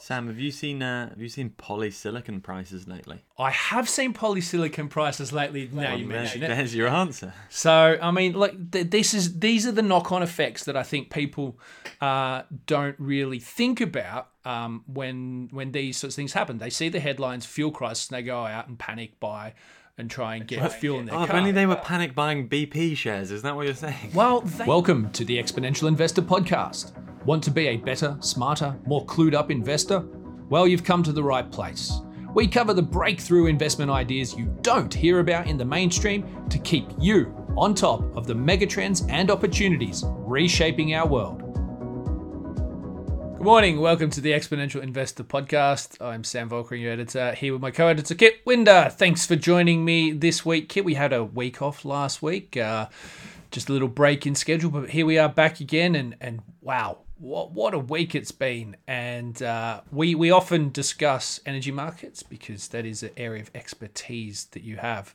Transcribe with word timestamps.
Sam, 0.00 0.28
have 0.28 0.38
you 0.38 0.50
seen 0.50 0.82
uh, 0.82 1.10
have 1.10 1.20
you 1.20 1.28
seen 1.28 1.50
polysilicon 1.50 2.42
prices 2.42 2.86
lately? 2.86 3.24
I 3.38 3.50
have 3.50 3.88
seen 3.88 4.12
polysilicon 4.14 4.90
prices 4.90 5.32
lately. 5.32 5.68
Now 5.72 5.94
you 5.94 6.06
mention 6.06 6.42
it. 6.42 6.48
There's 6.48 6.74
your 6.74 6.88
answer. 6.88 7.32
So 7.48 7.98
I 8.00 8.10
mean, 8.10 8.32
like 8.34 8.70
th- 8.72 8.90
this 8.90 9.14
is 9.14 9.38
these 9.38 9.66
are 9.66 9.72
the 9.72 9.82
knock-on 9.82 10.22
effects 10.22 10.64
that 10.64 10.76
I 10.76 10.82
think 10.82 11.10
people 11.10 11.58
uh, 12.00 12.42
don't 12.66 12.96
really 12.98 13.38
think 13.38 13.80
about 13.80 14.28
um, 14.44 14.84
when 14.86 15.48
when 15.52 15.72
these 15.72 15.96
sorts 15.96 16.14
of 16.14 16.16
things 16.16 16.32
happen. 16.32 16.58
They 16.58 16.70
see 16.70 16.88
the 16.88 17.00
headlines, 17.00 17.46
fuel 17.46 17.70
crisis, 17.70 18.08
and 18.08 18.18
they 18.18 18.22
go 18.22 18.44
out 18.44 18.68
and 18.68 18.78
panic 18.78 19.20
buy 19.20 19.54
and 19.98 20.08
try 20.08 20.36
and 20.36 20.46
get 20.46 20.72
fuel 20.72 21.00
in 21.00 21.06
their 21.06 21.14
Oh, 21.16 21.24
if 21.24 21.30
only 21.34 21.50
they 21.50 21.66
were 21.66 21.76
panic 21.76 22.14
buying 22.14 22.48
BP 22.48 22.96
shares. 22.96 23.32
Is 23.32 23.42
that 23.42 23.54
what 23.54 23.66
you're 23.66 23.74
saying? 23.74 24.12
Well, 24.14 24.44
welcome 24.64 25.10
to 25.10 25.24
the 25.24 25.36
Exponential 25.36 25.88
Investor 25.88 26.22
Podcast. 26.22 26.92
Want 27.24 27.42
to 27.44 27.50
be 27.50 27.66
a 27.66 27.76
better, 27.76 28.16
smarter, 28.20 28.76
more 28.86 29.04
clued 29.04 29.34
up 29.34 29.50
investor? 29.50 30.04
Well, 30.48 30.68
you've 30.68 30.84
come 30.84 31.02
to 31.02 31.12
the 31.12 31.22
right 31.22 31.50
place. 31.50 32.00
We 32.32 32.46
cover 32.46 32.72
the 32.72 32.82
breakthrough 32.82 33.46
investment 33.46 33.90
ideas 33.90 34.34
you 34.34 34.56
don't 34.62 34.94
hear 34.94 35.18
about 35.18 35.48
in 35.48 35.56
the 35.56 35.64
mainstream 35.64 36.48
to 36.48 36.58
keep 36.58 36.86
you 37.00 37.34
on 37.56 37.74
top 37.74 38.00
of 38.16 38.26
the 38.26 38.34
megatrends 38.34 39.04
and 39.10 39.30
opportunities 39.30 40.04
reshaping 40.06 40.94
our 40.94 41.08
world. 41.08 41.42
Good 43.38 43.44
morning, 43.44 43.80
welcome 43.80 44.10
to 44.10 44.20
the 44.20 44.32
Exponential 44.32 44.82
Investor 44.82 45.22
Podcast. 45.22 46.04
I'm 46.04 46.24
Sam 46.24 46.50
Volkering, 46.50 46.80
your 46.80 46.90
editor, 46.90 47.34
here 47.34 47.52
with 47.52 47.62
my 47.62 47.70
co 47.70 47.86
editor, 47.86 48.16
Kit 48.16 48.40
Winder. 48.44 48.88
Thanks 48.90 49.26
for 49.26 49.36
joining 49.36 49.84
me 49.84 50.10
this 50.10 50.44
week. 50.44 50.68
Kit, 50.68 50.84
we 50.84 50.94
had 50.94 51.12
a 51.12 51.22
week 51.22 51.62
off 51.62 51.84
last 51.84 52.20
week. 52.20 52.56
Uh, 52.56 52.88
just 53.52 53.68
a 53.68 53.72
little 53.72 53.86
break 53.86 54.26
in 54.26 54.34
schedule, 54.34 54.72
but 54.72 54.90
here 54.90 55.06
we 55.06 55.18
are 55.18 55.28
back 55.28 55.60
again, 55.60 55.94
and 55.94 56.16
and 56.20 56.42
wow, 56.62 56.98
what 57.16 57.52
what 57.52 57.74
a 57.74 57.78
week 57.78 58.16
it's 58.16 58.32
been! 58.32 58.76
And 58.88 59.40
uh, 59.40 59.82
we 59.92 60.16
we 60.16 60.32
often 60.32 60.72
discuss 60.72 61.38
energy 61.46 61.70
markets 61.70 62.24
because 62.24 62.66
that 62.68 62.84
is 62.84 63.04
an 63.04 63.10
area 63.16 63.42
of 63.42 63.52
expertise 63.54 64.46
that 64.46 64.64
you 64.64 64.78
have, 64.78 65.14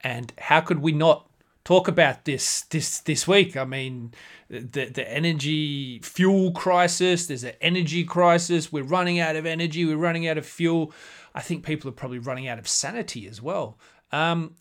and 0.00 0.32
how 0.38 0.60
could 0.60 0.78
we 0.78 0.92
not 0.92 1.28
talk 1.64 1.88
about 1.88 2.24
this 2.24 2.62
this 2.62 3.00
this 3.00 3.26
week? 3.26 3.56
I 3.56 3.64
mean, 3.64 4.12
the 4.48 4.86
the 4.86 5.10
energy 5.10 6.00
fuel 6.02 6.52
crisis. 6.52 7.26
There's 7.26 7.44
an 7.44 7.54
energy 7.60 8.04
crisis. 8.04 8.72
We're 8.72 8.84
running 8.84 9.18
out 9.18 9.36
of 9.36 9.46
energy. 9.46 9.84
We're 9.84 9.96
running 9.96 10.28
out 10.28 10.38
of 10.38 10.46
fuel. 10.46 10.92
I 11.34 11.40
think 11.40 11.64
people 11.64 11.88
are 11.88 11.94
probably 11.94 12.18
running 12.18 12.48
out 12.48 12.58
of 12.58 12.68
sanity 12.68 13.26
as 13.26 13.42
well. 13.42 13.78
Um, 14.12 14.54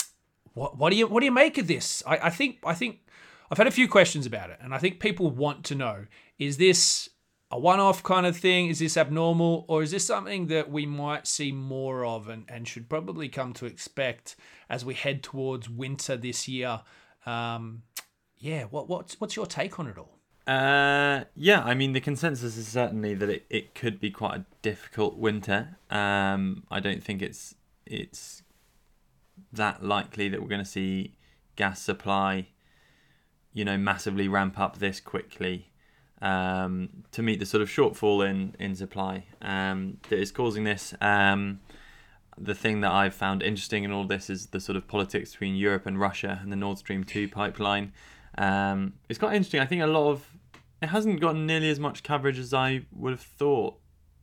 what, 0.53 0.77
what 0.77 0.89
do 0.89 0.95
you 0.95 1.07
what 1.07 1.19
do 1.19 1.25
you 1.25 1.31
make 1.31 1.57
of 1.57 1.67
this? 1.67 2.01
I, 2.07 2.17
I 2.17 2.29
think 2.29 2.59
I 2.65 2.73
think 2.73 2.99
I've 3.51 3.57
had 3.57 3.67
a 3.67 3.71
few 3.71 3.87
questions 3.87 4.25
about 4.25 4.49
it, 4.49 4.59
and 4.61 4.73
I 4.73 4.77
think 4.77 4.99
people 4.99 5.29
want 5.29 5.63
to 5.65 5.75
know: 5.75 6.05
is 6.39 6.57
this 6.57 7.09
a 7.53 7.59
one-off 7.59 8.01
kind 8.01 8.25
of 8.25 8.35
thing? 8.35 8.67
Is 8.67 8.79
this 8.79 8.97
abnormal, 8.97 9.63
or 9.67 9.83
is 9.83 9.91
this 9.91 10.03
something 10.03 10.47
that 10.47 10.71
we 10.71 10.87
might 10.87 11.27
see 11.27 11.51
more 11.51 12.03
of, 12.03 12.27
and, 12.27 12.45
and 12.49 12.67
should 12.67 12.89
probably 12.89 13.29
come 13.29 13.53
to 13.53 13.67
expect 13.67 14.35
as 14.71 14.83
we 14.83 14.95
head 14.95 15.21
towards 15.21 15.69
winter 15.69 16.17
this 16.17 16.47
year? 16.47 16.81
Um, 17.27 17.83
yeah, 18.39 18.63
what 18.63 18.89
what's 18.89 19.21
what's 19.21 19.35
your 19.35 19.45
take 19.45 19.79
on 19.79 19.87
it 19.87 19.99
all? 19.99 20.17
Uh, 20.47 21.25
yeah, 21.35 21.61
I 21.63 21.75
mean 21.75 21.93
the 21.93 22.01
consensus 22.01 22.57
is 22.57 22.67
certainly 22.67 23.13
that 23.13 23.29
it, 23.29 23.45
it 23.51 23.75
could 23.75 23.99
be 23.99 24.09
quite 24.09 24.35
a 24.35 24.45
difficult 24.63 25.17
winter. 25.17 25.77
Um, 25.91 26.63
I 26.71 26.79
don't 26.79 27.03
think 27.03 27.21
it's 27.21 27.53
it's 27.85 28.41
that 29.51 29.83
likely 29.83 30.27
that 30.27 30.41
we're 30.41 30.49
going 30.49 30.63
to 30.63 30.65
see 30.65 31.17
gas 31.55 31.79
supply, 31.83 32.47
you 33.53 33.63
know, 33.63 33.77
massively 33.77 34.27
ramp 34.27 34.59
up 34.59 34.79
this 34.79 34.99
quickly 34.99 35.72
um, 36.23 36.89
to 37.11 37.21
meet 37.21 37.39
the 37.39 37.45
sort 37.45 37.61
of 37.61 37.69
shortfall 37.69 38.27
in 38.27 38.55
in 38.57 38.75
supply 38.75 39.25
um, 39.41 39.97
that 40.09 40.17
is 40.17 40.31
causing 40.31 40.63
this. 40.63 40.95
Um, 41.01 41.59
the 42.35 42.55
thing 42.55 42.81
that 42.81 42.91
I've 42.91 43.13
found 43.13 43.43
interesting 43.43 43.83
in 43.83 43.91
all 43.91 44.05
this 44.05 44.29
is 44.29 44.47
the 44.47 44.59
sort 44.59 44.75
of 44.75 44.87
politics 44.87 45.33
between 45.33 45.55
Europe 45.55 45.85
and 45.85 45.99
Russia 45.99 46.39
and 46.41 46.51
the 46.51 46.55
Nord 46.55 46.79
Stream 46.79 47.03
two 47.03 47.27
pipeline. 47.27 47.91
Um, 48.37 48.93
it's 49.09 49.19
quite 49.19 49.35
interesting. 49.35 49.59
I 49.59 49.65
think 49.65 49.83
a 49.83 49.87
lot 49.87 50.09
of 50.09 50.25
it 50.81 50.87
hasn't 50.87 51.19
gotten 51.19 51.45
nearly 51.45 51.69
as 51.69 51.79
much 51.79 52.01
coverage 52.01 52.39
as 52.39 52.53
I 52.53 52.85
would 52.91 53.11
have 53.11 53.21
thought. 53.21 53.75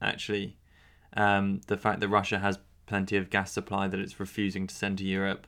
Actually, 0.02 0.56
um, 1.14 1.60
the 1.66 1.76
fact 1.76 2.00
that 2.00 2.08
Russia 2.08 2.38
has 2.38 2.58
plenty 2.86 3.16
of 3.18 3.28
gas 3.28 3.52
supply 3.52 3.86
that 3.86 4.00
it's 4.00 4.18
refusing 4.18 4.66
to 4.66 4.74
send 4.74 4.98
to 4.98 5.04
Europe 5.04 5.46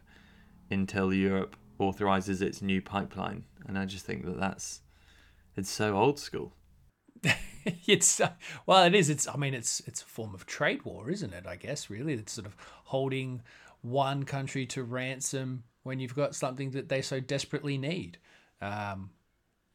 until 0.70 1.12
Europe 1.12 1.56
authorizes 1.78 2.42
its 2.42 2.60
new 2.60 2.82
pipeline, 2.82 3.44
and 3.66 3.78
I 3.78 3.86
just 3.86 4.04
think 4.04 4.26
that 4.26 4.38
that's 4.38 4.82
it's 5.56 5.70
so 5.70 5.96
old 5.96 6.18
school. 6.18 6.52
it's 7.86 8.20
uh, 8.20 8.32
well, 8.66 8.84
it 8.84 8.94
is. 8.94 9.10
It's 9.10 9.28
I 9.28 9.36
mean, 9.36 9.54
it's 9.54 9.80
it's 9.86 10.02
a 10.02 10.06
form 10.06 10.34
of 10.34 10.46
trade 10.46 10.84
war, 10.84 11.10
isn't 11.10 11.32
it? 11.32 11.46
I 11.46 11.56
guess 11.56 11.90
really, 11.90 12.14
it's 12.14 12.32
sort 12.32 12.46
of 12.46 12.56
holding 12.84 13.42
one 13.82 14.24
country 14.24 14.66
to 14.66 14.82
ransom 14.82 15.64
when 15.82 15.98
you've 15.98 16.14
got 16.14 16.34
something 16.34 16.70
that 16.70 16.88
they 16.88 17.02
so 17.02 17.20
desperately 17.20 17.76
need. 17.76 18.18
Um, 18.60 19.10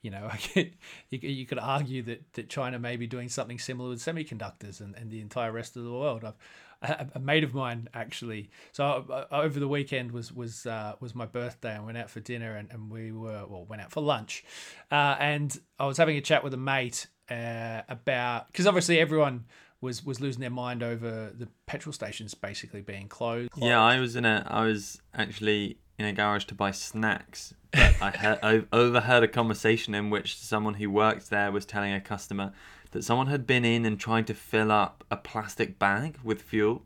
you 0.02 0.12
know, 0.12 0.32
you, 1.10 1.46
could 1.46 1.60
argue 1.60 2.04
that, 2.04 2.34
that 2.34 2.50
China 2.50 2.80
may 2.80 2.96
be 2.96 3.08
doing 3.08 3.28
something 3.28 3.60
similar 3.60 3.90
with 3.90 4.00
semiconductors 4.00 4.80
and, 4.80 4.96
and 4.96 5.12
the 5.12 5.20
entire 5.20 5.52
rest 5.52 5.76
of 5.76 5.84
the 5.84 5.92
world. 5.92 6.24
I've, 6.24 6.38
a, 6.82 7.08
a 7.16 7.20
mate 7.20 7.44
of 7.44 7.54
mine 7.54 7.90
actually. 7.94 8.50
So 8.72 8.86
uh, 8.86 9.26
over 9.32 9.60
the 9.60 9.68
weekend 9.68 10.12
was 10.12 10.32
was 10.32 10.66
uh, 10.66 10.94
was 11.00 11.16
my 11.16 11.26
birthday, 11.26 11.76
and 11.76 11.86
went 11.86 11.98
out 11.98 12.10
for 12.10 12.20
dinner, 12.20 12.56
and, 12.56 12.70
and 12.72 12.92
we 12.92 13.12
were 13.12 13.46
well 13.48 13.66
went 13.66 13.82
out 13.82 13.92
for 13.92 14.02
lunch, 14.02 14.44
uh, 14.92 15.16
and 15.20 15.58
I 15.80 15.86
was 15.86 15.98
having 15.98 16.18
a 16.18 16.22
chat 16.22 16.44
with 16.44 16.54
a 16.54 16.58
mate 16.58 17.08
uh, 17.30 17.82
about 17.90 18.48
because 18.48 18.68
obviously 18.68 19.00
everyone 19.00 19.46
was 19.82 20.04
was 20.04 20.20
losing 20.20 20.42
their 20.42 20.50
mind 20.50 20.84
over 20.84 21.32
the 21.38 21.48
petrol 21.66 21.94
stations 21.94 22.34
basically 22.34 22.82
being 22.82 23.08
closed. 23.08 23.52
Yeah, 23.58 23.82
I 23.82 24.00
was 24.00 24.16
in 24.16 24.26
a 24.26 24.46
I 24.48 24.66
was 24.66 25.02
actually 25.14 25.78
in 26.00 26.06
a 26.06 26.14
garage 26.14 26.46
to 26.46 26.56
buy 26.56 26.72
snacks. 26.72 27.54
But 27.72 27.96
I, 28.02 28.12
heard, 28.12 28.40
I 28.44 28.64
overheard 28.72 29.24
a 29.24 29.28
conversation 29.28 29.96
in 29.96 30.10
which 30.10 30.38
someone 30.38 30.76
who 30.76 30.90
worked 30.90 31.30
there 31.30 31.52
was 31.52 31.66
telling 31.66 31.94
a 31.94 32.02
customer 32.02 32.54
that 32.92 33.04
someone 33.04 33.28
had 33.28 33.48
been 33.48 33.66
in 33.66 33.86
and 33.86 34.00
tried 34.00 34.28
to 34.28 34.34
fill 34.34 34.72
up 34.72 35.04
a 35.10 35.18
plastic 35.18 35.80
bag 35.80 36.18
with 36.24 36.42
fuel. 36.42 36.84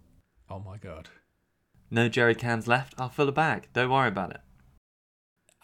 Oh 0.50 0.60
my 0.60 0.78
god. 0.78 1.10
No 1.90 2.10
jerry 2.10 2.36
cans 2.36 2.68
left. 2.68 2.94
I'll 2.98 3.10
fill 3.10 3.30
a 3.30 3.34
bag. 3.34 3.68
Don't 3.74 3.90
worry 3.90 4.08
about 4.08 4.32
it. 4.32 4.42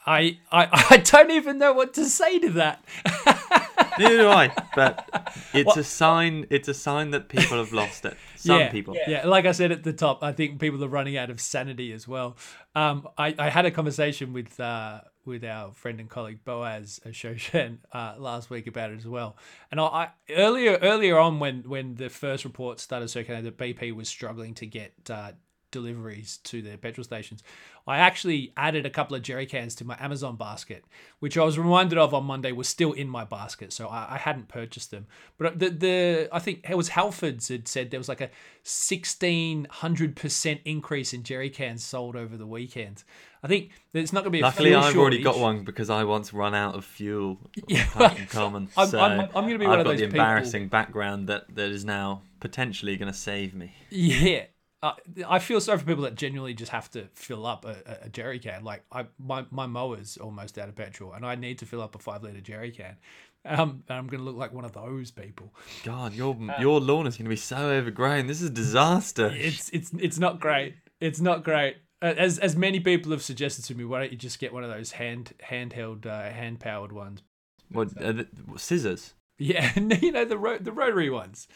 I, 0.05 0.39
I 0.51 0.67
I 0.91 0.97
don't 0.97 1.31
even 1.31 1.57
know 1.57 1.73
what 1.73 1.93
to 1.95 2.05
say 2.05 2.39
to 2.39 2.49
that. 2.51 2.83
Neither 3.99 4.17
do 4.17 4.29
I. 4.29 4.51
But 4.75 5.35
it's 5.53 5.75
a 5.75 5.83
sign. 5.83 6.47
It's 6.49 6.67
a 6.67 6.73
sign 6.73 7.11
that 7.11 7.29
people 7.29 7.57
have 7.57 7.73
lost 7.73 8.05
it. 8.05 8.15
Some 8.35 8.59
yeah, 8.59 8.69
people. 8.69 8.95
Yeah, 9.07 9.25
like 9.25 9.45
I 9.45 9.51
said 9.51 9.71
at 9.71 9.83
the 9.83 9.93
top, 9.93 10.23
I 10.23 10.31
think 10.31 10.59
people 10.59 10.83
are 10.83 10.89
running 10.89 11.17
out 11.17 11.29
of 11.29 11.41
sanity 11.41 11.91
as 11.91 12.07
well. 12.07 12.37
Um, 12.75 13.07
I, 13.17 13.35
I 13.37 13.49
had 13.49 13.65
a 13.65 13.71
conversation 13.71 14.33
with 14.33 14.59
uh, 14.59 15.01
with 15.27 15.43
our 15.43 15.73
friend 15.73 15.99
and 15.99 16.09
colleague 16.09 16.39
Boaz 16.43 16.99
Shoshan 17.07 17.79
uh, 17.93 18.15
last 18.17 18.49
week 18.49 18.65
about 18.65 18.91
it 18.91 18.97
as 18.97 19.05
well. 19.05 19.37
And 19.69 19.79
I, 19.79 19.85
I 19.85 20.09
earlier 20.31 20.79
earlier 20.81 21.19
on 21.19 21.39
when 21.39 21.63
when 21.63 21.95
the 21.95 22.09
first 22.09 22.45
report 22.45 22.79
started 22.79 23.09
circulating 23.09 23.45
that 23.45 23.57
BP 23.57 23.93
was 23.93 24.09
struggling 24.09 24.53
to 24.55 24.65
get 24.65 24.93
uh, 25.09 25.33
deliveries 25.71 26.37
to 26.45 26.61
their 26.61 26.77
petrol 26.77 27.03
stations, 27.03 27.43
I 27.85 27.97
actually 27.99 28.51
added 28.57 28.85
a 28.85 28.89
couple 28.89 29.15
of 29.15 29.21
jerry 29.23 29.45
cans 29.45 29.73
to 29.75 29.85
my 29.85 29.95
Amazon 29.99 30.35
basket, 30.35 30.83
which 31.19 31.37
I 31.37 31.43
was 31.43 31.57
reminded 31.57 31.97
of 31.97 32.13
on 32.13 32.25
Monday 32.25 32.51
was 32.51 32.67
still 32.67 32.91
in 32.91 33.07
my 33.07 33.23
basket, 33.23 33.71
so 33.73 33.87
I, 33.87 34.15
I 34.15 34.17
hadn't 34.17 34.47
purchased 34.49 34.91
them. 34.91 35.07
But 35.37 35.59
the 35.59 35.69
the 35.69 36.29
I 36.31 36.39
think 36.39 36.65
it 36.69 36.75
was 36.75 36.89
Halfords 36.89 37.49
had 37.49 37.67
said 37.67 37.91
there 37.91 37.99
was 37.99 38.09
like 38.09 38.21
a 38.21 38.29
sixteen 38.63 39.67
hundred 39.69 40.15
percent 40.15 40.61
increase 40.65 41.13
in 41.13 41.23
jerry 41.23 41.49
cans 41.49 41.83
sold 41.83 42.15
over 42.15 42.37
the 42.37 42.47
weekend. 42.47 43.03
I 43.43 43.47
think 43.47 43.69
it's 43.93 44.11
not 44.11 44.21
going 44.23 44.31
to 44.31 44.37
be 44.37 44.39
a 44.39 44.43
Luckily, 44.43 44.73
I've 44.73 44.97
already 44.97 45.21
got 45.21 45.37
one 45.39 45.63
because 45.63 45.89
I 45.89 46.03
once 46.03 46.33
run 46.33 46.55
out 46.55 46.75
of 46.75 46.83
fuel. 46.85 47.37
Yeah, 47.67 47.85
common. 48.29 48.69
I'm- 48.75 48.87
so 48.89 48.99
I'm- 48.99 49.19
I'm 49.35 49.45
gonna 49.45 49.57
be 49.59 49.65
I've 49.65 49.69
one 49.69 49.79
of 49.81 49.85
got 49.85 49.91
those 49.91 49.99
the 49.99 50.05
people- 50.07 50.19
embarrassing 50.21 50.67
background 50.69 51.27
that 51.29 51.53
that 51.55 51.69
is 51.69 51.85
now 51.85 52.23
potentially 52.39 52.97
going 52.97 53.11
to 53.11 53.17
save 53.17 53.53
me. 53.53 53.73
Yeah. 53.89 54.45
Uh, 54.83 54.93
I 55.27 55.39
feel 55.39 55.59
sorry 55.59 55.79
for 55.79 55.85
people 55.85 56.03
that 56.03 56.13
genuinely 56.15 56.53
just 56.53 56.71
have 56.71 56.89
to 56.91 57.07
fill 57.15 57.47
up 57.47 57.65
a, 57.65 57.99
a- 58.03 58.09
jerry 58.09 58.37
can. 58.37 58.63
Like 58.63 58.83
I, 58.91 59.05
my 59.17 59.45
my 59.49 59.65
mower's 59.65 60.17
almost 60.17 60.57
out 60.59 60.69
of 60.69 60.75
petrol, 60.75 61.13
and 61.13 61.25
I 61.25 61.35
need 61.35 61.57
to 61.59 61.65
fill 61.65 61.81
up 61.81 61.95
a 61.95 61.99
five 61.99 62.21
liter 62.23 62.41
jerry 62.41 62.71
can. 62.71 62.97
Um, 63.45 63.83
and 63.87 63.97
I'm 63.97 64.07
going 64.07 64.19
to 64.19 64.25
look 64.25 64.35
like 64.35 64.53
one 64.53 64.65
of 64.65 64.73
those 64.73 65.09
people. 65.09 65.53
God, 65.83 66.13
your 66.13 66.35
Uh, 66.35 66.55
your 66.59 66.79
lawn 66.79 67.07
is 67.07 67.17
going 67.17 67.25
to 67.25 67.29
be 67.29 67.35
so 67.37 67.57
overgrown. 67.57 68.27
This 68.27 68.41
is 68.41 68.49
a 68.49 68.53
disaster. 68.53 69.31
It's 69.33 69.69
it's 69.69 69.91
it's 69.97 70.19
not 70.19 70.39
great. 70.39 70.75
It's 70.99 71.21
not 71.21 71.43
great. 71.43 71.77
As 72.01 72.37
as 72.37 72.55
many 72.55 72.79
people 72.79 73.11
have 73.11 73.23
suggested 73.23 73.65
to 73.65 73.75
me, 73.75 73.83
why 73.83 73.99
don't 74.01 74.11
you 74.11 74.17
just 74.17 74.37
get 74.37 74.53
one 74.53 74.63
of 74.63 74.69
those 74.69 74.91
hand 74.91 75.33
handheld 75.49 76.05
uh, 76.05 76.29
hand 76.31 76.59
powered 76.59 76.91
ones? 76.91 77.23
What 77.69 77.89
uh, 78.01 78.23
scissors? 78.57 79.13
Yeah, 79.39 79.71
you 80.01 80.11
know 80.11 80.25
the 80.25 80.37
ro- 80.37 80.57
the 80.57 80.71
rotary 80.71 81.09
ones. 81.09 81.47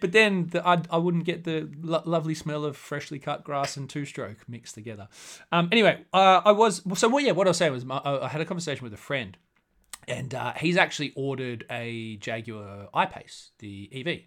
But 0.00 0.12
then 0.12 0.48
the, 0.48 0.66
I 0.66 0.80
I 0.90 0.98
wouldn't 0.98 1.24
get 1.24 1.44
the 1.44 1.68
lo- 1.80 2.02
lovely 2.04 2.34
smell 2.34 2.64
of 2.64 2.76
freshly 2.76 3.18
cut 3.18 3.42
grass 3.42 3.76
and 3.76 3.90
two 3.90 4.04
stroke 4.04 4.48
mixed 4.48 4.74
together. 4.74 5.08
Um. 5.50 5.68
Anyway, 5.72 6.04
uh, 6.12 6.42
I 6.44 6.52
was 6.52 6.82
so 6.94 7.08
what? 7.08 7.24
Yeah, 7.24 7.32
what 7.32 7.46
I 7.46 7.50
was 7.50 7.56
saying 7.56 7.72
was 7.72 7.84
my, 7.84 7.96
I 7.98 8.26
I 8.26 8.28
had 8.28 8.40
a 8.40 8.44
conversation 8.44 8.84
with 8.84 8.92
a 8.92 8.98
friend, 8.98 9.36
and 10.06 10.32
uh, 10.34 10.52
he's 10.54 10.76
actually 10.76 11.12
ordered 11.16 11.64
a 11.70 12.16
Jaguar 12.18 12.88
I-Pace, 12.94 13.50
the 13.58 13.90
EV, 13.92 14.20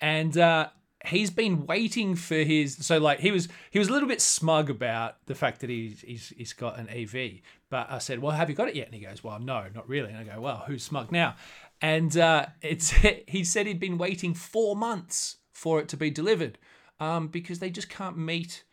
and 0.00 0.38
uh, 0.38 0.68
he's 1.06 1.30
been 1.30 1.66
waiting 1.66 2.14
for 2.14 2.36
his. 2.36 2.76
So 2.86 2.98
like 2.98 3.20
he 3.20 3.30
was 3.30 3.48
he 3.70 3.78
was 3.78 3.88
a 3.88 3.92
little 3.92 4.08
bit 4.08 4.20
smug 4.20 4.70
about 4.70 5.16
the 5.26 5.34
fact 5.34 5.60
that 5.60 5.70
he's 5.70 6.00
he's, 6.00 6.32
he's 6.36 6.52
got 6.52 6.78
an 6.78 6.88
EV. 6.88 7.40
But 7.70 7.90
I 7.90 7.98
said, 7.98 8.20
well, 8.20 8.32
have 8.32 8.48
you 8.48 8.56
got 8.56 8.68
it 8.68 8.76
yet? 8.76 8.86
And 8.86 8.94
he 8.94 9.00
goes, 9.00 9.24
well, 9.24 9.38
no, 9.38 9.66
not 9.74 9.88
really. 9.88 10.10
And 10.10 10.18
I 10.18 10.34
go, 10.34 10.40
well, 10.40 10.64
who's 10.66 10.82
smug 10.82 11.10
now? 11.10 11.34
And 11.80 12.16
uh, 12.16 12.46
it's 12.62 12.90
he 13.28 13.44
said 13.44 13.66
he'd 13.66 13.80
been 13.80 13.98
waiting 13.98 14.34
four 14.34 14.76
months 14.76 15.36
for 15.52 15.80
it 15.80 15.88
to 15.88 15.96
be 15.96 16.10
delivered 16.10 16.58
um, 17.00 17.28
because 17.28 17.58
they 17.58 17.70
just 17.70 17.88
can't 17.88 18.16
meet 18.16 18.64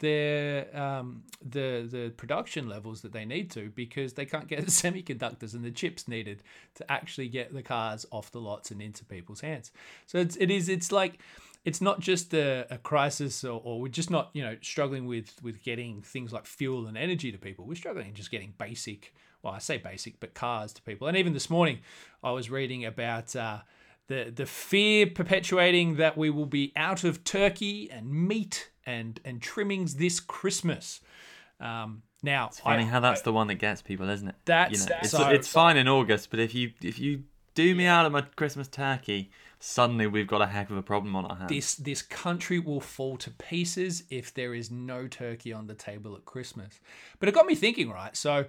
their 0.00 0.74
um, 0.76 1.22
the 1.42 1.86
the 1.90 2.12
production 2.16 2.68
levels 2.68 3.02
that 3.02 3.12
they 3.12 3.24
need 3.24 3.50
to 3.50 3.70
because 3.74 4.14
they 4.14 4.24
can't 4.24 4.48
get 4.48 4.60
the 4.64 4.70
semiconductors 4.70 5.54
and 5.54 5.64
the 5.64 5.70
chips 5.70 6.08
needed 6.08 6.42
to 6.74 6.90
actually 6.90 7.28
get 7.28 7.52
the 7.54 7.62
cars 7.62 8.04
off 8.10 8.30
the 8.32 8.40
lots 8.40 8.70
and 8.70 8.82
into 8.82 9.04
people's 9.04 9.40
hands. 9.40 9.70
So 10.06 10.18
it's, 10.18 10.36
it 10.36 10.50
is 10.50 10.68
it's 10.68 10.90
like 10.90 11.20
it's 11.64 11.80
not 11.80 12.00
just 12.00 12.32
a, 12.32 12.66
a 12.70 12.78
crisis 12.78 13.44
or, 13.44 13.60
or, 13.62 13.80
we're 13.80 13.88
just 13.88 14.10
not 14.10 14.30
you 14.32 14.42
know 14.42 14.56
struggling 14.62 15.06
with 15.06 15.34
with 15.42 15.62
getting 15.62 16.02
things 16.02 16.32
like 16.32 16.46
fuel 16.46 16.86
and 16.86 16.96
energy 16.96 17.30
to 17.32 17.38
people. 17.38 17.66
We're 17.66 17.74
struggling 17.74 18.14
just 18.14 18.30
getting 18.30 18.54
basic. 18.58 19.14
Well, 19.42 19.54
I 19.54 19.58
say 19.58 19.78
basic, 19.78 20.20
but 20.20 20.34
cars 20.34 20.72
to 20.74 20.82
people. 20.82 21.08
And 21.08 21.16
even 21.16 21.32
this 21.32 21.48
morning, 21.48 21.80
I 22.22 22.32
was 22.32 22.50
reading 22.50 22.84
about. 22.84 23.34
Uh, 23.34 23.60
the, 24.06 24.32
the 24.34 24.44
fear 24.44 25.06
perpetuating 25.06 25.94
that 25.98 26.18
we 26.18 26.30
will 26.30 26.44
be 26.44 26.72
out 26.74 27.04
of 27.04 27.22
turkey 27.22 27.88
and 27.92 28.10
meat 28.12 28.70
and 28.84 29.20
and 29.24 29.40
trimmings 29.40 29.94
this 29.94 30.18
Christmas. 30.18 31.00
Um, 31.60 32.02
now, 32.22 32.48
it's 32.48 32.58
funny 32.60 32.82
I, 32.82 32.86
how 32.86 33.00
that's 33.00 33.20
I, 33.20 33.24
the 33.24 33.32
one 33.32 33.46
that 33.46 33.54
gets 33.56 33.82
people, 33.82 34.08
isn't 34.08 34.26
it? 34.26 34.34
That's 34.44 34.72
you 34.72 34.90
know, 34.90 34.96
it's, 35.00 35.10
so, 35.10 35.28
it's 35.28 35.48
fine 35.48 35.76
in 35.76 35.86
August, 35.86 36.30
but 36.30 36.40
if 36.40 36.54
you 36.54 36.72
if 36.82 36.98
you 36.98 37.22
do 37.54 37.74
me 37.74 37.86
out 37.86 38.04
of 38.04 38.12
my 38.12 38.22
Christmas 38.22 38.68
turkey, 38.68 39.30
suddenly 39.60 40.06
we've 40.06 40.26
got 40.26 40.40
a 40.40 40.46
heck 40.46 40.70
of 40.70 40.76
a 40.76 40.82
problem 40.82 41.14
on 41.14 41.26
our 41.26 41.36
hands. 41.36 41.50
This 41.50 41.74
this 41.76 42.02
country 42.02 42.58
will 42.58 42.80
fall 42.80 43.16
to 43.18 43.30
pieces 43.30 44.02
if 44.10 44.34
there 44.34 44.54
is 44.54 44.70
no 44.70 45.06
turkey 45.06 45.52
on 45.52 45.66
the 45.66 45.74
table 45.74 46.16
at 46.16 46.24
Christmas. 46.24 46.80
But 47.20 47.28
it 47.28 47.34
got 47.34 47.46
me 47.46 47.54
thinking, 47.54 47.90
right? 47.90 48.16
So 48.16 48.46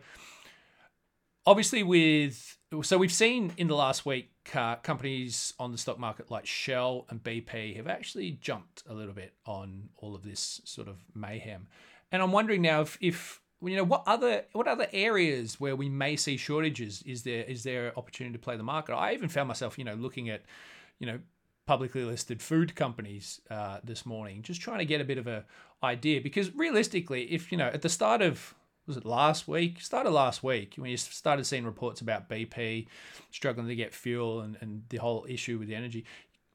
obviously 1.45 1.83
with 1.83 2.57
so 2.81 2.97
we've 2.97 3.11
seen 3.11 3.51
in 3.57 3.67
the 3.67 3.75
last 3.75 4.05
week 4.05 4.31
uh, 4.55 4.77
companies 4.77 5.53
on 5.59 5.71
the 5.71 5.77
stock 5.77 5.99
market 5.99 6.31
like 6.31 6.45
Shell 6.45 7.05
and 7.09 7.21
BP 7.21 7.75
have 7.75 7.87
actually 7.87 8.31
jumped 8.41 8.83
a 8.89 8.93
little 8.93 9.13
bit 9.13 9.33
on 9.45 9.89
all 9.97 10.15
of 10.15 10.23
this 10.23 10.61
sort 10.63 10.87
of 10.87 10.97
mayhem. 11.13 11.67
And 12.11 12.21
I'm 12.21 12.31
wondering 12.31 12.61
now 12.61 12.81
if, 12.81 12.97
if 13.01 13.41
you 13.61 13.75
know 13.75 13.83
what 13.83 14.03
other 14.07 14.45
what 14.53 14.67
other 14.67 14.87
areas 14.93 15.59
where 15.59 15.75
we 15.75 15.89
may 15.89 16.15
see 16.15 16.37
shortages 16.37 17.03
is 17.05 17.23
there 17.23 17.43
is 17.43 17.63
there 17.63 17.91
opportunity 17.99 18.33
to 18.33 18.39
play 18.39 18.55
the 18.55 18.63
market? 18.63 18.95
I 18.95 19.13
even 19.13 19.27
found 19.27 19.49
myself 19.49 19.77
you 19.77 19.83
know 19.83 19.95
looking 19.95 20.29
at 20.29 20.43
you 21.01 21.07
know 21.07 21.19
publicly 21.65 22.03
listed 22.03 22.41
food 22.41 22.75
companies 22.75 23.41
uh, 23.49 23.79
this 23.83 24.05
morning, 24.05 24.41
just 24.41 24.61
trying 24.61 24.79
to 24.79 24.85
get 24.85 25.01
a 25.01 25.03
bit 25.03 25.17
of 25.17 25.27
a 25.27 25.43
idea 25.83 26.21
because 26.21 26.53
realistically, 26.55 27.23
if 27.23 27.51
you 27.51 27.57
know 27.57 27.67
at 27.67 27.81
the 27.81 27.89
start 27.89 28.21
of 28.21 28.53
was 28.87 28.97
it 28.97 29.05
last 29.05 29.47
week? 29.47 29.81
Started 29.81 30.11
last 30.11 30.43
week 30.43 30.75
when 30.77 30.89
you 30.89 30.97
started 30.97 31.45
seeing 31.45 31.65
reports 31.65 32.01
about 32.01 32.29
BP 32.29 32.87
struggling 33.31 33.67
to 33.67 33.75
get 33.75 33.93
fuel 33.93 34.41
and, 34.41 34.57
and 34.61 34.83
the 34.89 34.97
whole 34.97 35.25
issue 35.29 35.57
with 35.57 35.67
the 35.67 35.75
energy. 35.75 36.05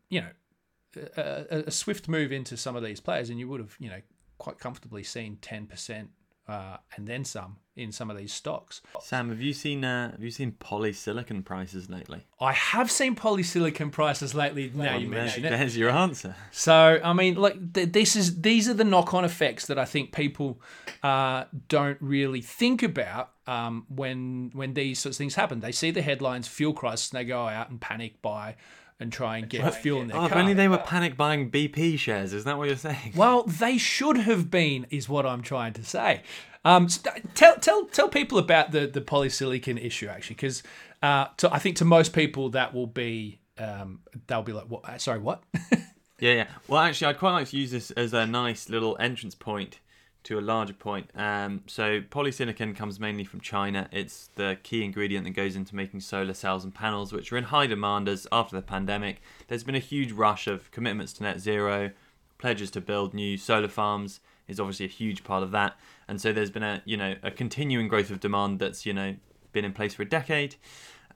You 0.09 0.23
know, 0.23 1.03
a, 1.17 1.65
a, 1.67 1.71
swift 1.71 2.09
move 2.09 2.33
into 2.33 2.57
some 2.57 2.77
of 2.77 2.83
these 2.83 3.01
players, 3.01 3.31
and 3.31 3.39
you 3.39 3.49
would 3.49 3.61
have, 3.61 3.77
you 3.79 3.89
know, 3.89 4.01
quite 4.39 4.59
comfortably 4.59 5.03
seen 5.03 5.39
ten 5.41 5.67
percent 5.67 6.11
uh, 6.49 6.77
and 6.97 7.07
then 7.07 7.25
some 7.25 7.57
in 7.77 7.93
some 7.93 8.11
of 8.11 8.17
these 8.17 8.33
stocks. 8.33 8.81
Sam, 9.03 9.29
have 9.29 9.41
you 9.41 9.53
seen 9.53 9.85
uh, 9.85 10.13
have 10.13 10.23
you 10.23 10.31
seen 10.31 10.53
polysilicon 10.53 11.45
prices 11.45 11.91
lately? 11.91 12.27
I 12.41 12.53
have 12.53 12.91
seen 12.91 13.15
polysilicon 13.15 13.93
prices 13.93 14.35
lately. 14.35 14.71
Now 14.75 14.93
well, 14.93 15.01
you 15.01 15.09
mention 15.09 15.45
it, 15.45 15.51
there's 15.51 15.77
your 15.77 15.91
answer. 15.91 16.35
So 16.53 17.01
I 17.03 17.13
mean, 17.13 17.35
like 17.35 17.75
th- 17.75 17.93
this 17.93 18.17
is 18.17 18.41
these 18.41 18.69
are 18.69 18.75
the 18.75 18.85
knock-on 18.85 19.25
effects 19.25 19.67
that 19.67 19.79
I 19.79 19.85
think 19.85 20.13
people 20.13 20.61
uh, 21.03 21.45
don't 21.69 21.99
really 22.01 22.41
think 22.41 22.83
about 22.83 23.31
um, 23.47 23.85
when 23.89 24.51
when 24.55 24.75
these 24.75 24.99
sorts 24.99 25.17
of 25.17 25.19
things 25.19 25.35
happen. 25.35 25.61
They 25.61 25.73
see 25.73 25.91
the 25.91 26.03
headlines, 26.03 26.49
fuel 26.49 26.73
crisis, 26.73 27.11
and 27.11 27.19
they 27.19 27.25
go 27.25 27.47
out 27.47 27.71
and 27.71 27.81
panic 27.81 28.23
buy 28.23 28.57
and 28.99 29.13
try 29.13 29.39
and 29.39 29.49
get 29.49 29.75
fuel 29.75 30.01
in 30.01 30.09
their 30.09 30.17
oh, 30.17 30.21
car. 30.21 30.31
If 30.31 30.37
only 30.37 30.55
they 30.55 30.69
were 30.69 30.79
panic 30.79 31.17
buying 31.17 31.51
BP 31.51 31.99
shares. 31.99 32.33
Is 32.33 32.45
that 32.45 32.57
what 32.57 32.69
you're 32.69 32.77
saying? 32.77 33.13
Well, 33.17 33.43
they 33.45 33.79
should 33.79 34.19
have 34.19 34.51
been, 34.51 34.87
is 34.91 35.09
what 35.09 35.27
I'm 35.27 35.43
trying 35.43 35.75
to 35.75 35.85
say. 35.85 36.23
Um, 36.65 36.89
so 36.89 37.11
tell 37.35 37.57
tell 37.57 37.85
tell 37.87 38.09
people 38.09 38.39
about 38.39 38.73
the 38.73 38.87
the 38.87 39.01
polysilicon 39.01 39.83
issue 39.85 40.09
actually, 40.09 40.35
because 40.35 40.63
uh, 41.03 41.27
I 41.51 41.59
think 41.61 41.77
to 41.77 41.85
most 41.85 42.13
people 42.13 42.51
that 42.51 42.75
will 42.75 42.89
be 42.89 43.39
um, 43.59 44.01
they'll 44.27 44.43
be 44.43 44.53
like, 44.53 44.65
what? 44.65 45.01
Sorry, 45.01 45.21
what? 45.21 45.43
yeah, 46.19 46.33
yeah. 46.33 46.47
Well, 46.67 46.81
actually, 46.81 47.09
I'd 47.09 47.19
quite 47.19 47.33
like 47.33 47.49
to 47.49 47.57
use 47.57 47.71
this 47.71 47.91
as 47.93 48.13
a 48.13 48.27
nice 48.27 48.69
little 48.69 48.97
entrance 48.99 49.35
point 49.35 49.79
to 50.27 50.39
a 50.39 50.41
larger 50.41 50.73
point. 50.73 51.09
Um, 51.15 51.63
so 51.67 52.01
polysilicon 52.01 52.75
comes 52.75 52.99
mainly 52.99 53.25
from 53.25 53.41
China. 53.41 53.89
It's 53.93 54.29
the 54.35 54.59
key 54.63 54.85
ingredient 54.85 55.25
that 55.25 55.31
goes 55.31 55.55
into 55.55 55.75
making 55.75 56.01
solar 56.01 56.35
cells 56.35 56.65
and 56.65 56.75
panels, 56.75 57.13
which 57.13 57.33
are 57.33 57.37
in 57.37 57.45
high 57.45 57.67
demand 57.67 58.09
as 58.09 58.27
after 58.33 58.57
the 58.57 58.63
pandemic. 58.63 59.23
There's 59.49 59.65
been 59.65 59.77
a 59.77 59.81
huge 59.81 60.13
rush 60.13 60.47
of 60.47 60.71
commitments 60.73 61.13
to 61.15 61.23
net 61.23 61.41
zero, 61.41 61.93
pledges 62.39 62.71
to 62.73 62.81
build 62.81 63.15
new 63.15 63.37
solar 63.37 63.69
farms 63.69 64.21
is 64.49 64.61
obviously 64.61 64.87
a 64.87 64.89
huge 64.89 65.25
part 65.25 65.43
of 65.43 65.51
that. 65.53 65.77
And 66.09 66.21
so 66.21 66.33
there's 66.33 66.51
been 66.51 66.63
a 66.63 66.83
you 66.85 66.97
know 66.97 67.15
a 67.23 67.31
continuing 67.31 67.89
growth 67.89 68.11
of 68.11 68.21
demand 68.21 68.59
that's 68.59 68.87
you 68.87 68.93
know 68.93 69.17
been 69.53 69.65
in 69.65 69.73
place 69.73 69.95
for 69.95 70.03
a 70.03 70.09
decade. 70.09 70.57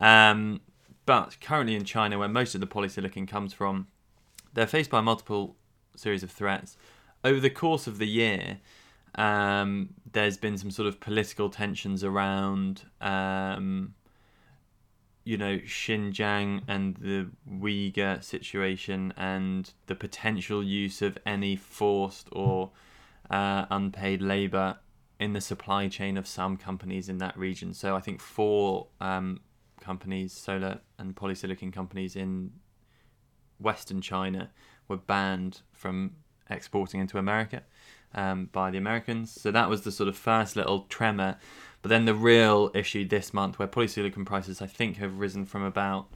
Um, 0.01 0.61
but 1.07 1.37
currently 1.41 1.75
in 1.75 1.85
China, 1.85 2.19
where 2.19 2.29
most 2.29 2.55
of 2.55 2.61
the 2.61 2.67
polysilicon 2.67 3.27
comes 3.27 3.53
from, 3.53 3.89
they're 4.55 4.67
faced 4.67 4.91
by 4.91 5.01
multiple 5.01 5.57
series 5.97 6.23
of 6.23 6.31
threats. 6.31 6.77
Over 7.23 7.41
the 7.41 7.51
course 7.51 7.87
of 7.87 7.99
the 7.99 8.07
year, 8.07 8.59
um, 9.15 9.91
there's 10.13 10.37
been 10.37 10.57
some 10.57 10.71
sort 10.71 10.89
of 10.89 11.01
political 11.01 11.51
tensions 11.51 12.05
around, 12.05 12.83
um, 13.01 13.95
you 15.25 15.37
know, 15.37 15.59
Xinjiang 15.59 16.63
and 16.69 16.97
the 16.97 17.29
Uyghur 17.49 18.23
situation 18.23 19.13
and 19.17 19.73
the 19.87 19.95
potential 19.95 20.63
use 20.63 21.03
of 21.03 21.19
any 21.27 21.57
forced 21.57 22.29
or 22.33 22.71
uh, 23.31 23.67
unpaid 23.71 24.23
labour 24.23 24.79
in 25.19 25.33
the 25.35 25.41
supply 25.41 25.89
chain 25.89 26.17
of 26.17 26.27
some 26.27 26.57
companies 26.57 27.09
in 27.09 27.19
that 27.19 27.37
region. 27.37 27.75
So 27.75 27.95
I 27.95 28.01
think 28.01 28.21
four 28.21 28.87
um, 29.01 29.41
companies, 29.81 30.33
solar 30.33 30.81
and 30.99 31.15
polysilicon 31.15 31.73
companies 31.73 32.17
in 32.17 32.53
Western 33.59 34.01
China, 34.01 34.51
were 34.89 34.97
banned 34.97 35.61
from 35.73 36.17
exporting 36.49 37.01
into 37.01 37.19
America 37.19 37.63
um, 38.15 38.49
by 38.53 38.71
the 38.71 38.79
Americans. 38.79 39.33
So 39.33 39.51
that 39.51 39.69
was 39.69 39.83
the 39.83 39.93
sort 39.93 40.09
of 40.09 40.17
first 40.17 40.57
little 40.57 40.83
tremor. 40.89 41.37
But 41.83 41.89
then 41.89 42.05
the 42.05 42.15
real 42.15 42.71
issue 42.75 43.07
this 43.07 43.33
month, 43.33 43.59
where 43.59 43.69
polysilicon 43.69 44.27
prices, 44.27 44.61
I 44.61 44.67
think, 44.67 44.99
have 44.99 45.19
risen 45.19 45.47
from 45.47 45.63
about, 45.63 46.09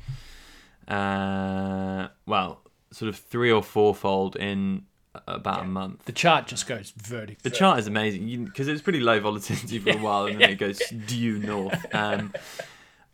uh, 0.88 2.08
well, 2.26 2.60
sort 2.90 3.08
of 3.08 3.16
three 3.16 3.50
or 3.50 3.62
fourfold 3.62 4.36
in 4.36 4.84
about 5.26 5.58
yeah. 5.58 5.64
a 5.64 5.68
month. 5.68 6.04
The 6.04 6.12
chart 6.12 6.46
just 6.46 6.66
goes 6.66 6.92
vertical. 6.96 7.40
The 7.42 7.50
chart 7.50 7.78
is 7.78 7.86
amazing 7.86 8.44
because 8.44 8.68
it's 8.68 8.82
pretty 8.82 9.00
low 9.00 9.20
volatility 9.20 9.78
for 9.78 9.90
a 9.90 9.96
while, 9.98 10.26
and 10.26 10.40
then 10.40 10.50
it 10.50 10.56
goes 10.56 10.80
due 11.06 11.38
north. 11.38 11.84
Um, 11.94 12.32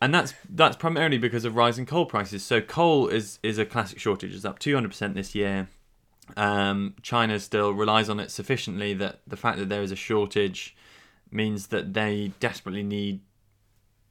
and 0.02 0.14
that's 0.14 0.32
that's 0.48 0.76
primarily 0.76 1.18
because 1.18 1.44
of 1.44 1.54
rising 1.54 1.84
coal 1.84 2.06
prices. 2.06 2.42
So 2.42 2.62
coal 2.62 3.08
is 3.08 3.38
is 3.42 3.58
a 3.58 3.66
classic 3.66 3.98
shortage. 3.98 4.34
It's 4.34 4.46
up 4.46 4.58
two 4.58 4.74
hundred 4.74 4.88
percent 4.88 5.14
this 5.14 5.34
year. 5.34 5.68
Um, 6.36 6.94
China 7.02 7.38
still 7.40 7.72
relies 7.72 8.08
on 8.08 8.20
it 8.20 8.30
sufficiently 8.30 8.94
that 8.94 9.20
the 9.26 9.36
fact 9.36 9.58
that 9.58 9.68
there 9.68 9.82
is 9.82 9.92
a 9.92 9.96
shortage 9.96 10.76
means 11.30 11.68
that 11.68 11.94
they 11.94 12.32
desperately 12.40 12.82
need 12.82 13.20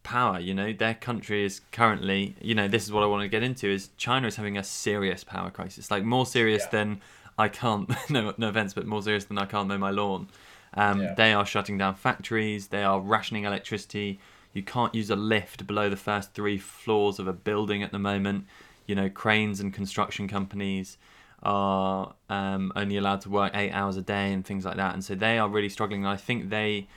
power. 0.03 0.39
You 0.39 0.53
know, 0.53 0.73
their 0.73 0.93
country 0.93 1.43
is 1.43 1.61
currently, 1.71 2.35
you 2.41 2.55
know, 2.55 2.67
this 2.67 2.83
is 2.83 2.91
what 2.91 3.03
I 3.03 3.07
want 3.07 3.23
to 3.23 3.27
get 3.27 3.43
into 3.43 3.67
is 3.67 3.89
China 3.97 4.27
is 4.27 4.35
having 4.35 4.57
a 4.57 4.63
serious 4.63 5.23
power 5.23 5.49
crisis, 5.49 5.91
like 5.91 6.03
more 6.03 6.25
serious 6.25 6.63
yeah. 6.63 6.69
than 6.71 7.01
I 7.37 7.47
can't. 7.47 7.89
No, 8.09 8.33
no 8.37 8.49
offense, 8.49 8.73
but 8.73 8.85
more 8.85 9.03
serious 9.03 9.25
than 9.25 9.37
I 9.37 9.45
can't 9.45 9.67
mow 9.67 9.77
my 9.77 9.91
lawn. 9.91 10.27
Um, 10.73 11.01
yeah. 11.01 11.13
They 11.15 11.33
are 11.33 11.45
shutting 11.45 11.77
down 11.77 11.95
factories. 11.95 12.67
They 12.67 12.83
are 12.83 12.99
rationing 12.99 13.43
electricity. 13.43 14.19
You 14.53 14.63
can't 14.63 14.95
use 14.95 15.09
a 15.09 15.15
lift 15.15 15.67
below 15.67 15.89
the 15.89 15.95
first 15.95 16.33
three 16.33 16.57
floors 16.57 17.19
of 17.19 17.27
a 17.27 17.33
building 17.33 17.83
at 17.83 17.91
the 17.91 17.99
moment. 17.99 18.45
You 18.87 18.95
know, 18.95 19.09
cranes 19.09 19.59
and 19.59 19.71
construction 19.71 20.27
companies 20.27 20.97
are 21.43 22.13
um, 22.29 22.71
only 22.75 22.97
allowed 22.97 23.21
to 23.21 23.29
work 23.29 23.51
eight 23.55 23.71
hours 23.71 23.97
a 23.97 24.01
day 24.01 24.31
and 24.33 24.45
things 24.45 24.65
like 24.65 24.77
that, 24.77 24.93
and 24.93 25.03
so 25.03 25.15
they 25.15 25.37
are 25.37 25.49
really 25.49 25.69
struggling. 25.69 26.05
I 26.05 26.17
think 26.17 26.49
they 26.49 26.87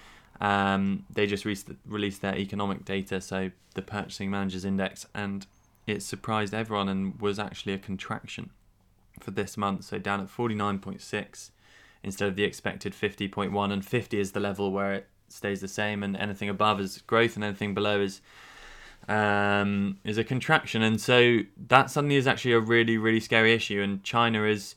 um, 0.41 1.05
they 1.09 1.27
just 1.27 1.45
re- 1.45 1.57
released 1.87 2.23
their 2.23 2.37
economic 2.37 2.85
data, 2.85 3.21
so 3.21 3.51
the 3.75 3.83
Purchasing 3.83 4.31
Managers 4.31 4.65
Index, 4.65 5.07
and 5.15 5.47
it 5.87 6.03
surprised 6.03 6.53
everyone 6.53 6.89
and 6.89 7.21
was 7.21 7.39
actually 7.39 7.75
a 7.75 7.79
contraction 7.79 8.51
for 9.21 9.31
this 9.31 9.57
month, 9.57 9.85
so 9.85 9.99
down 9.99 10.21
at 10.21 10.29
49.6 10.29 11.51
instead 12.03 12.29
of 12.29 12.35
the 12.35 12.43
expected 12.43 12.93
50.1, 12.93 13.73
and 13.73 13.85
50 13.85 14.19
is 14.19 14.33
the 14.33 14.41
level 14.41 14.73
where 14.73 14.93
it 14.95 15.07
stays 15.29 15.61
the 15.61 15.69
same, 15.69 16.03
and 16.03 16.17
anything 16.17 16.49
above 16.49 16.81
is 16.81 16.99
growth, 17.03 17.37
and 17.37 17.45
anything 17.45 17.75
below 17.75 18.01
is 18.01 18.21
um, 19.09 19.99
is 20.05 20.19
a 20.19 20.25
contraction, 20.25 20.83
and 20.83 21.01
so 21.01 21.41
that 21.69 21.91
suddenly 21.91 22.17
is 22.17 22.27
actually 22.27 22.53
a 22.53 22.61
really 22.61 22.97
really 22.99 23.21
scary 23.21 23.53
issue. 23.53 23.81
And 23.81 24.03
China 24.03 24.45
is, 24.45 24.75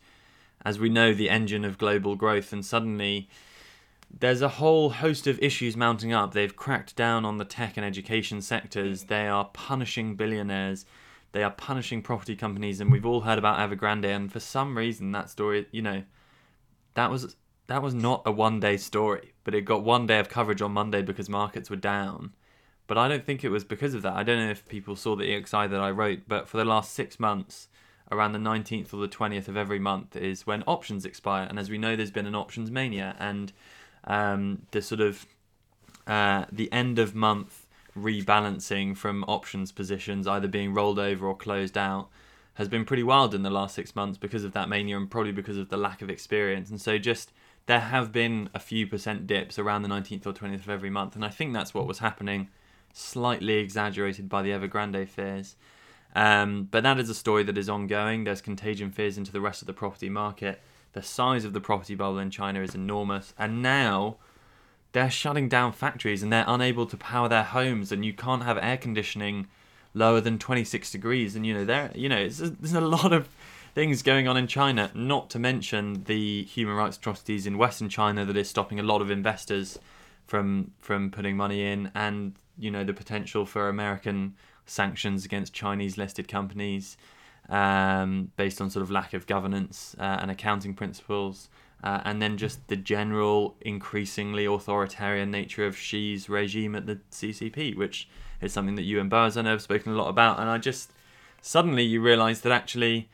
as 0.63 0.79
we 0.79 0.89
know, 0.89 1.13
the 1.13 1.29
engine 1.29 1.65
of 1.65 1.77
global 1.77 2.15
growth, 2.15 2.51
and 2.53 2.65
suddenly 2.65 3.29
there's 4.17 4.41
a 4.41 4.47
whole 4.47 4.91
host 4.91 5.27
of 5.27 5.39
issues 5.39 5.75
mounting 5.75 6.13
up. 6.13 6.33
They've 6.33 6.55
cracked 6.55 6.95
down 6.95 7.25
on 7.25 7.37
the 7.37 7.45
tech 7.45 7.75
and 7.75 7.85
education 7.85 8.41
sectors. 8.41 9.05
They 9.05 9.27
are 9.27 9.45
punishing 9.45 10.15
billionaires. 10.15 10.85
They 11.33 11.43
are 11.43 11.51
punishing 11.51 12.01
property 12.01 12.35
companies, 12.35 12.79
and 12.79 12.91
we've 12.91 13.05
all 13.05 13.21
heard 13.21 13.37
about 13.37 13.57
Evergrande. 13.59 14.05
And 14.05 14.31
for 14.31 14.39
some 14.39 14.77
reason, 14.77 15.11
that 15.11 15.29
story, 15.29 15.67
you 15.71 15.81
know, 15.81 16.03
that 16.93 17.11
was 17.11 17.35
that 17.67 17.81
was 17.81 17.93
not 17.93 18.21
a 18.25 18.31
one 18.31 18.59
day 18.59 18.77
story, 18.77 19.33
but 19.43 19.53
it 19.53 19.61
got 19.61 19.83
one 19.83 20.07
day 20.07 20.19
of 20.19 20.29
coverage 20.29 20.61
on 20.61 20.71
Monday 20.71 21.01
because 21.01 21.27
markets 21.27 21.69
were 21.69 21.75
down. 21.75 22.31
But 22.87 22.97
I 22.97 23.07
don't 23.07 23.25
think 23.25 23.43
it 23.43 23.49
was 23.49 23.63
because 23.63 23.93
of 23.93 24.03
that. 24.03 24.13
I 24.13 24.23
don't 24.23 24.37
know 24.37 24.51
if 24.51 24.67
people 24.67 24.95
saw 24.95 25.15
the 25.15 25.25
EXI 25.25 25.69
that 25.69 25.81
I 25.81 25.89
wrote, 25.89 26.21
but 26.27 26.47
for 26.47 26.57
the 26.57 26.65
last 26.65 26.93
six 26.93 27.19
months, 27.19 27.67
around 28.11 28.33
the 28.33 28.39
19th 28.39 28.93
or 28.93 28.97
the 28.97 29.07
20th 29.07 29.47
of 29.47 29.57
every 29.57 29.79
month 29.79 30.15
is 30.15 30.45
when 30.45 30.63
options 30.67 31.05
expire. 31.05 31.47
And 31.49 31.57
as 31.57 31.69
we 31.69 31.77
know, 31.77 31.95
there's 31.95 32.11
been 32.11 32.27
an 32.27 32.35
options 32.35 32.69
mania, 32.69 33.15
and 33.19 33.51
um, 34.03 34.61
the 34.71 34.81
sort 34.81 35.01
of 35.01 35.25
uh, 36.07 36.45
the 36.51 36.71
end 36.71 36.99
of 36.99 37.15
month 37.15 37.65
rebalancing 37.97 38.95
from 38.95 39.23
options 39.23 39.71
positions 39.71 40.27
either 40.27 40.47
being 40.47 40.73
rolled 40.73 40.99
over 40.99 41.25
or 41.25 41.35
closed 41.35 41.77
out 41.77 42.09
has 42.55 42.67
been 42.67 42.85
pretty 42.85 43.03
wild 43.03 43.33
in 43.33 43.43
the 43.43 43.49
last 43.49 43.75
six 43.75 43.95
months 43.95 44.17
because 44.17 44.43
of 44.43 44.53
that 44.53 44.69
mania 44.69 44.97
and 44.97 45.09
probably 45.09 45.31
because 45.31 45.57
of 45.57 45.69
the 45.69 45.77
lack 45.77 46.01
of 46.01 46.09
experience. 46.09 46.69
And 46.69 46.79
so 46.79 46.97
just 46.97 47.31
there 47.65 47.79
have 47.79 48.11
been 48.11 48.49
a 48.53 48.59
few 48.59 48.87
percent 48.87 49.27
dips 49.27 49.57
around 49.57 49.81
the 49.81 49.89
19th 49.89 50.25
or 50.25 50.33
20th 50.33 50.61
of 50.61 50.69
every 50.69 50.89
month. 50.89 51.15
And 51.15 51.25
I 51.25 51.29
think 51.29 51.53
that's 51.53 51.73
what 51.73 51.87
was 51.87 51.99
happening, 51.99 52.49
slightly 52.95 53.55
exaggerated 53.55 54.29
by 54.29 54.41
the 54.41 54.51
Evergrande 54.51 55.07
fears. 55.07 55.55
Um, 56.15 56.69
but 56.71 56.83
that 56.83 56.97
is 56.97 57.09
a 57.09 57.13
story 57.13 57.43
that 57.43 57.57
is 57.57 57.67
ongoing. 57.67 58.23
There's 58.23 58.41
contagion 58.41 58.89
fears 58.89 59.17
into 59.17 59.33
the 59.33 59.41
rest 59.41 59.61
of 59.61 59.67
the 59.67 59.73
property 59.73 60.09
market. 60.09 60.61
The 60.93 61.03
size 61.03 61.43
of 61.43 61.51
the 61.51 61.59
property 61.59 61.93
bubble 61.93 62.19
in 62.19 62.31
China 62.31 62.61
is 62.61 62.73
enormous, 62.73 63.33
and 63.37 63.61
now 63.61 64.15
they're 64.93 65.11
shutting 65.11 65.49
down 65.49 65.73
factories 65.73 66.23
and 66.23 66.31
they're 66.31 66.45
unable 66.47 66.85
to 66.85 66.95
power 66.95 67.27
their 67.27 67.43
homes, 67.43 67.91
and 67.91 68.05
you 68.05 68.13
can't 68.13 68.43
have 68.43 68.57
air 68.61 68.77
conditioning 68.77 69.47
lower 69.93 70.21
than 70.21 70.39
26 70.39 70.89
degrees. 70.89 71.35
And 71.35 71.45
you 71.45 71.53
know, 71.53 71.65
there, 71.65 71.91
you 71.93 72.07
know, 72.07 72.29
there's 72.29 72.73
a 72.73 72.79
lot 72.79 73.11
of 73.11 73.27
things 73.73 74.03
going 74.03 74.29
on 74.29 74.37
in 74.37 74.47
China. 74.47 74.89
Not 74.95 75.29
to 75.31 75.39
mention 75.39 76.05
the 76.05 76.43
human 76.43 76.75
rights 76.75 76.95
atrocities 76.95 77.45
in 77.45 77.57
Western 77.57 77.89
China 77.89 78.23
that 78.23 78.37
is 78.37 78.49
stopping 78.49 78.79
a 78.79 78.83
lot 78.83 79.01
of 79.01 79.11
investors 79.11 79.77
from 80.25 80.71
from 80.79 81.11
putting 81.11 81.35
money 81.35 81.65
in, 81.65 81.91
and 81.93 82.35
you 82.57 82.71
know, 82.71 82.83
the 82.83 82.93
potential 82.93 83.45
for 83.45 83.69
American 83.69 84.35
sanctions 84.65 85.25
against 85.25 85.53
Chinese 85.53 85.97
listed 85.97 86.27
companies 86.27 86.97
um, 87.49 88.31
based 88.37 88.59
on 88.59 88.69
sort 88.69 88.83
of 88.83 88.91
lack 88.91 89.13
of 89.13 89.27
governance 89.27 89.95
uh, 89.99 90.17
and 90.21 90.31
accounting 90.31 90.73
principles, 90.73 91.49
uh, 91.83 92.01
and 92.03 92.21
then 92.21 92.37
just 92.37 92.67
the 92.67 92.75
general 92.75 93.55
increasingly 93.61 94.45
authoritarian 94.45 95.29
nature 95.29 95.65
of 95.65 95.75
Xi's 95.75 96.29
regime 96.29 96.75
at 96.75 96.87
the 96.87 96.99
CCP, 97.11 97.75
which 97.75 98.09
is 98.41 98.51
something 98.51 98.75
that 98.75 98.83
you 98.83 98.99
and 98.99 99.09
Baz 99.09 99.35
have 99.35 99.61
spoken 99.61 99.93
a 99.93 99.95
lot 99.95 100.09
about. 100.09 100.39
And 100.39 100.49
I 100.49 100.57
just 100.57 100.91
suddenly 101.41 101.83
you 101.83 102.01
realise 102.01 102.41
that 102.41 102.51
actually 102.51 103.09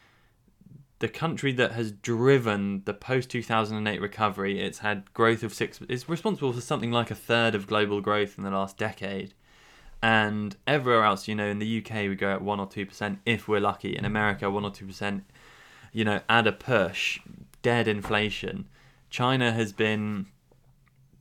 the 1.01 1.09
country 1.09 1.51
that 1.51 1.71
has 1.71 1.91
driven 1.91 2.83
the 2.85 2.93
post 2.93 3.31
2008 3.31 3.99
recovery, 3.99 4.61
it's 4.61 4.79
had 4.79 5.11
growth 5.15 5.41
of 5.41 5.51
six, 5.51 5.81
is 5.89 6.07
responsible 6.07 6.53
for 6.53 6.61
something 6.61 6.91
like 6.91 7.09
a 7.09 7.15
third 7.15 7.55
of 7.55 7.65
global 7.65 8.01
growth 8.01 8.37
in 8.37 8.43
the 8.43 8.51
last 8.51 8.77
decade. 8.77 9.33
And 10.03 10.55
everywhere 10.67 11.03
else, 11.03 11.27
you 11.27 11.33
know, 11.33 11.47
in 11.47 11.57
the 11.57 11.83
UK 11.83 12.07
we 12.07 12.15
go 12.15 12.31
at 12.31 12.43
one 12.43 12.59
or 12.59 12.67
two 12.67 12.85
percent 12.85 13.17
if 13.25 13.47
we're 13.47 13.59
lucky. 13.59 13.97
In 13.97 14.05
America, 14.05 14.49
one 14.49 14.63
or 14.63 14.69
two 14.69 14.85
percent. 14.85 15.23
You 15.91 16.05
know, 16.05 16.21
add 16.29 16.45
a 16.45 16.51
push, 16.51 17.19
dead 17.63 17.87
inflation. 17.87 18.67
China 19.09 19.51
has 19.51 19.73
been 19.73 20.27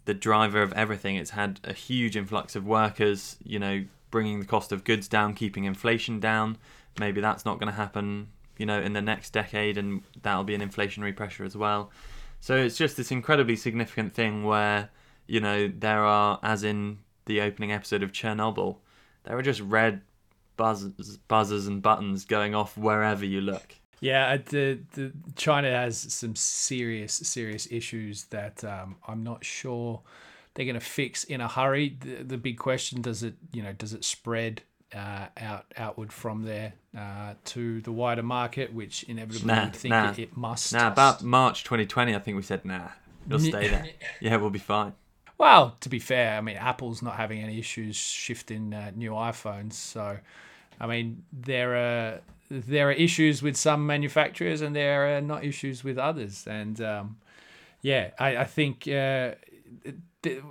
the 0.04 0.14
driver 0.14 0.60
of 0.60 0.74
everything. 0.74 1.16
It's 1.16 1.30
had 1.30 1.58
a 1.64 1.72
huge 1.72 2.16
influx 2.16 2.54
of 2.54 2.66
workers. 2.66 3.36
You 3.42 3.58
know, 3.58 3.84
bringing 4.10 4.40
the 4.40 4.46
cost 4.46 4.72
of 4.72 4.84
goods 4.84 5.08
down, 5.08 5.34
keeping 5.34 5.64
inflation 5.64 6.20
down. 6.20 6.58
Maybe 6.98 7.22
that's 7.22 7.46
not 7.46 7.58
going 7.58 7.72
to 7.72 7.76
happen. 7.76 8.28
You 8.60 8.66
know, 8.66 8.78
in 8.80 8.92
the 8.92 9.00
next 9.00 9.30
decade, 9.32 9.78
and 9.78 10.02
that'll 10.20 10.44
be 10.44 10.54
an 10.54 10.60
inflationary 10.60 11.16
pressure 11.16 11.44
as 11.44 11.56
well. 11.56 11.90
So 12.40 12.56
it's 12.56 12.76
just 12.76 12.96
this 12.96 13.10
incredibly 13.10 13.56
significant 13.56 14.14
thing 14.14 14.44
where 14.44 14.90
you 15.26 15.40
know 15.40 15.68
there 15.68 16.04
are, 16.04 16.38
as 16.42 16.62
in 16.62 16.98
the 17.24 17.40
opening 17.40 17.72
episode 17.72 18.02
of 18.02 18.12
Chernobyl, 18.12 18.76
there 19.24 19.36
are 19.36 19.42
just 19.42 19.60
red 19.60 20.02
buzzers, 20.56 21.16
buzzers 21.28 21.66
and 21.66 21.80
buttons 21.80 22.26
going 22.26 22.54
off 22.54 22.76
wherever 22.76 23.24
you 23.24 23.40
look. 23.40 23.76
Yeah, 24.00 24.36
the, 24.36 24.80
the 24.92 25.12
China 25.36 25.70
has 25.70 25.98
some 25.98 26.34
serious 26.34 27.14
serious 27.14 27.66
issues 27.70 28.24
that 28.24 28.64
um, 28.64 28.96
I'm 29.06 29.22
not 29.22 29.44
sure 29.44 30.02
they're 30.54 30.64
going 30.64 30.74
to 30.74 30.80
fix 30.84 31.24
in 31.24 31.40
a 31.40 31.48
hurry. 31.48 31.96
The, 32.00 32.24
the 32.24 32.38
big 32.38 32.58
question 32.58 33.02
does 33.02 33.22
it 33.22 33.34
you 33.52 33.62
know 33.62 33.72
does 33.72 33.92
it 33.92 34.04
spread 34.04 34.62
uh, 34.94 35.26
out 35.36 35.66
outward 35.76 36.12
from 36.12 36.42
there 36.42 36.72
uh, 36.96 37.34
to 37.44 37.80
the 37.82 37.92
wider 37.92 38.22
market, 38.22 38.72
which 38.72 39.04
inevitably 39.04 39.46
nah, 39.46 39.64
would 39.64 39.76
think 39.76 39.90
nah. 39.90 40.10
it, 40.10 40.18
it, 40.18 40.36
must. 40.36 40.72
Nah, 40.72 40.88
about 40.88 41.22
March 41.22 41.64
2020, 41.64 42.14
I 42.14 42.18
think 42.18 42.36
we 42.36 42.42
said 42.42 42.64
nah, 42.64 42.88
it'll 43.26 43.38
stay 43.38 43.68
there. 43.68 43.86
yeah, 44.20 44.36
we'll 44.36 44.50
be 44.50 44.58
fine. 44.58 44.94
Well, 45.38 45.76
to 45.80 45.88
be 45.88 45.98
fair, 45.98 46.36
I 46.36 46.40
mean, 46.42 46.56
Apple's 46.56 47.00
not 47.00 47.16
having 47.16 47.40
any 47.42 47.58
issues 47.58 47.96
shifting 47.96 48.74
uh, 48.74 48.92
new 48.94 49.12
iPhones. 49.12 49.72
So, 49.72 50.18
I 50.78 50.86
mean, 50.86 51.24
there 51.32 51.76
are 51.76 52.20
there 52.50 52.88
are 52.88 52.92
issues 52.92 53.42
with 53.42 53.56
some 53.56 53.86
manufacturers, 53.86 54.60
and 54.60 54.74
there 54.74 55.16
are 55.16 55.20
not 55.20 55.44
issues 55.44 55.84
with 55.84 55.98
others. 55.98 56.46
And 56.46 56.80
um, 56.80 57.16
yeah, 57.80 58.10
I, 58.18 58.38
I 58.38 58.44
think 58.44 58.88
uh, 58.88 59.36
the, 60.22 60.42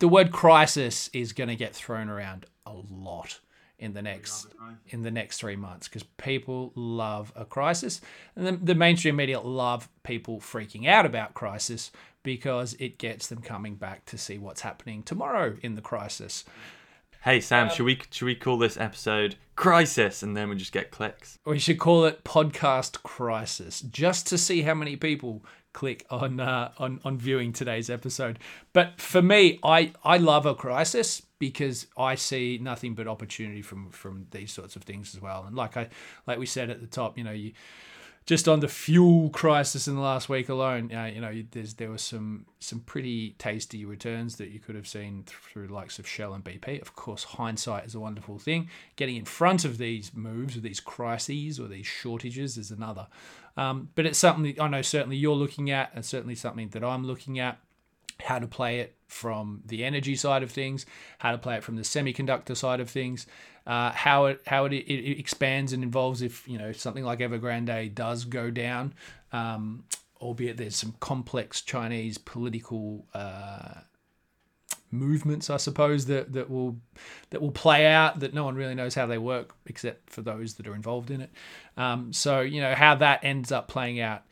the 0.00 0.08
word 0.08 0.32
crisis 0.32 1.08
is 1.12 1.32
going 1.32 1.48
to 1.48 1.56
get 1.56 1.74
thrown 1.74 2.08
around 2.08 2.46
a 2.66 2.74
lot 2.74 3.40
in 3.80 3.94
the 3.94 4.02
next 4.02 4.46
in 4.90 5.02
the 5.02 5.10
next 5.10 5.38
three 5.38 5.56
months 5.56 5.88
because 5.88 6.04
people 6.18 6.70
love 6.74 7.32
a 7.34 7.44
crisis 7.44 8.00
and 8.36 8.46
the, 8.46 8.52
the 8.52 8.74
mainstream 8.74 9.16
media 9.16 9.40
love 9.40 9.88
people 10.02 10.38
freaking 10.38 10.86
out 10.86 11.06
about 11.06 11.34
crisis 11.34 11.90
because 12.22 12.74
it 12.78 12.98
gets 12.98 13.26
them 13.26 13.40
coming 13.40 13.74
back 13.74 14.04
to 14.04 14.18
see 14.18 14.38
what's 14.38 14.60
happening 14.60 15.02
tomorrow 15.02 15.56
in 15.62 15.74
the 15.74 15.80
crisis. 15.80 16.44
Hey 17.22 17.40
Sam, 17.40 17.68
um, 17.68 17.74
should 17.74 17.84
we 17.84 18.00
should 18.10 18.26
we 18.26 18.34
call 18.34 18.58
this 18.58 18.76
episode 18.76 19.36
Crisis 19.56 20.22
and 20.22 20.36
then 20.36 20.48
we 20.48 20.56
just 20.56 20.72
get 20.72 20.90
clicks? 20.90 21.38
We 21.44 21.58
should 21.58 21.78
call 21.78 22.04
it 22.04 22.24
Podcast 22.24 23.02
Crisis 23.02 23.80
just 23.82 24.26
to 24.28 24.38
see 24.38 24.62
how 24.62 24.74
many 24.74 24.96
people 24.96 25.44
click 25.72 26.06
on 26.10 26.40
uh, 26.40 26.72
on 26.78 27.00
on 27.04 27.18
viewing 27.18 27.52
today's 27.52 27.90
episode. 27.90 28.38
But 28.72 29.00
for 29.00 29.20
me, 29.20 29.58
I 29.62 29.92
I 30.02 30.16
love 30.16 30.46
a 30.46 30.54
crisis 30.54 31.22
because 31.40 31.88
I 31.96 32.14
see 32.14 32.58
nothing 32.62 32.94
but 32.94 33.08
opportunity 33.08 33.62
from 33.62 33.90
from 33.90 34.28
these 34.30 34.52
sorts 34.52 34.76
of 34.76 34.84
things 34.84 35.12
as 35.16 35.20
well. 35.20 35.44
And 35.44 35.56
like 35.56 35.76
I 35.76 35.88
like 36.28 36.38
we 36.38 36.46
said 36.46 36.70
at 36.70 36.80
the 36.80 36.86
top, 36.86 37.18
you 37.18 37.24
know, 37.24 37.32
you 37.32 37.52
just 38.26 38.46
on 38.46 38.60
the 38.60 38.68
fuel 38.68 39.30
crisis 39.30 39.88
in 39.88 39.96
the 39.96 40.00
last 40.02 40.28
week 40.28 40.50
alone, 40.50 40.94
uh, 40.94 41.10
you 41.12 41.20
know, 41.20 41.42
there's 41.50 41.74
there 41.74 41.90
were 41.90 41.98
some 41.98 42.44
some 42.60 42.80
pretty 42.80 43.30
tasty 43.38 43.84
returns 43.84 44.36
that 44.36 44.50
you 44.50 44.60
could 44.60 44.74
have 44.74 44.86
seen 44.86 45.24
through 45.26 45.66
likes 45.66 45.98
of 45.98 46.06
Shell 46.06 46.34
and 46.34 46.44
BP. 46.44 46.80
Of 46.80 46.94
course, 46.94 47.24
hindsight 47.24 47.86
is 47.86 47.94
a 47.94 48.00
wonderful 48.00 48.38
thing. 48.38 48.68
Getting 48.96 49.16
in 49.16 49.24
front 49.24 49.64
of 49.64 49.78
these 49.78 50.12
moves 50.14 50.56
or 50.56 50.60
these 50.60 50.78
crises 50.78 51.58
or 51.58 51.66
these 51.66 51.86
shortages 51.86 52.58
is 52.58 52.70
another. 52.70 53.08
Um, 53.56 53.88
but 53.94 54.04
it's 54.06 54.18
something 54.18 54.60
I 54.60 54.68
know 54.68 54.82
certainly 54.82 55.16
you're 55.16 55.34
looking 55.34 55.70
at, 55.70 55.90
and 55.94 56.04
certainly 56.04 56.34
something 56.34 56.68
that 56.68 56.84
I'm 56.84 57.04
looking 57.06 57.38
at. 57.38 57.58
How 58.22 58.38
to 58.38 58.46
play 58.46 58.80
it 58.80 58.96
from 59.08 59.62
the 59.66 59.84
energy 59.84 60.14
side 60.14 60.42
of 60.42 60.50
things, 60.50 60.86
how 61.18 61.32
to 61.32 61.38
play 61.38 61.56
it 61.56 61.64
from 61.64 61.76
the 61.76 61.82
semiconductor 61.82 62.56
side 62.56 62.80
of 62.80 62.88
things, 62.88 63.26
uh, 63.66 63.90
how 63.90 64.26
it 64.26 64.40
how 64.46 64.64
it, 64.66 64.72
it, 64.72 65.18
expands 65.18 65.72
and 65.72 65.82
involves 65.82 66.22
if 66.22 66.46
you 66.48 66.58
know 66.58 66.72
something 66.72 67.04
like 67.04 67.18
Evergrande 67.18 67.94
does 67.94 68.24
go 68.24 68.50
down, 68.50 68.94
um, 69.32 69.84
albeit 70.20 70.56
there's 70.56 70.76
some 70.76 70.94
complex 71.00 71.60
Chinese 71.60 72.18
political 72.18 73.04
uh, 73.14 73.80
movements, 74.90 75.50
I 75.50 75.56
suppose 75.56 76.06
that 76.06 76.32
that 76.32 76.50
will 76.50 76.76
that 77.30 77.40
will 77.40 77.52
play 77.52 77.86
out 77.86 78.20
that 78.20 78.34
no 78.34 78.44
one 78.44 78.54
really 78.54 78.74
knows 78.74 78.94
how 78.94 79.06
they 79.06 79.18
work 79.18 79.54
except 79.66 80.10
for 80.10 80.22
those 80.22 80.54
that 80.54 80.66
are 80.66 80.74
involved 80.74 81.10
in 81.10 81.20
it. 81.20 81.30
Um, 81.76 82.12
so 82.12 82.40
you 82.40 82.60
know 82.60 82.74
how 82.74 82.94
that 82.96 83.24
ends 83.24 83.52
up 83.52 83.68
playing 83.68 84.00
out 84.00 84.22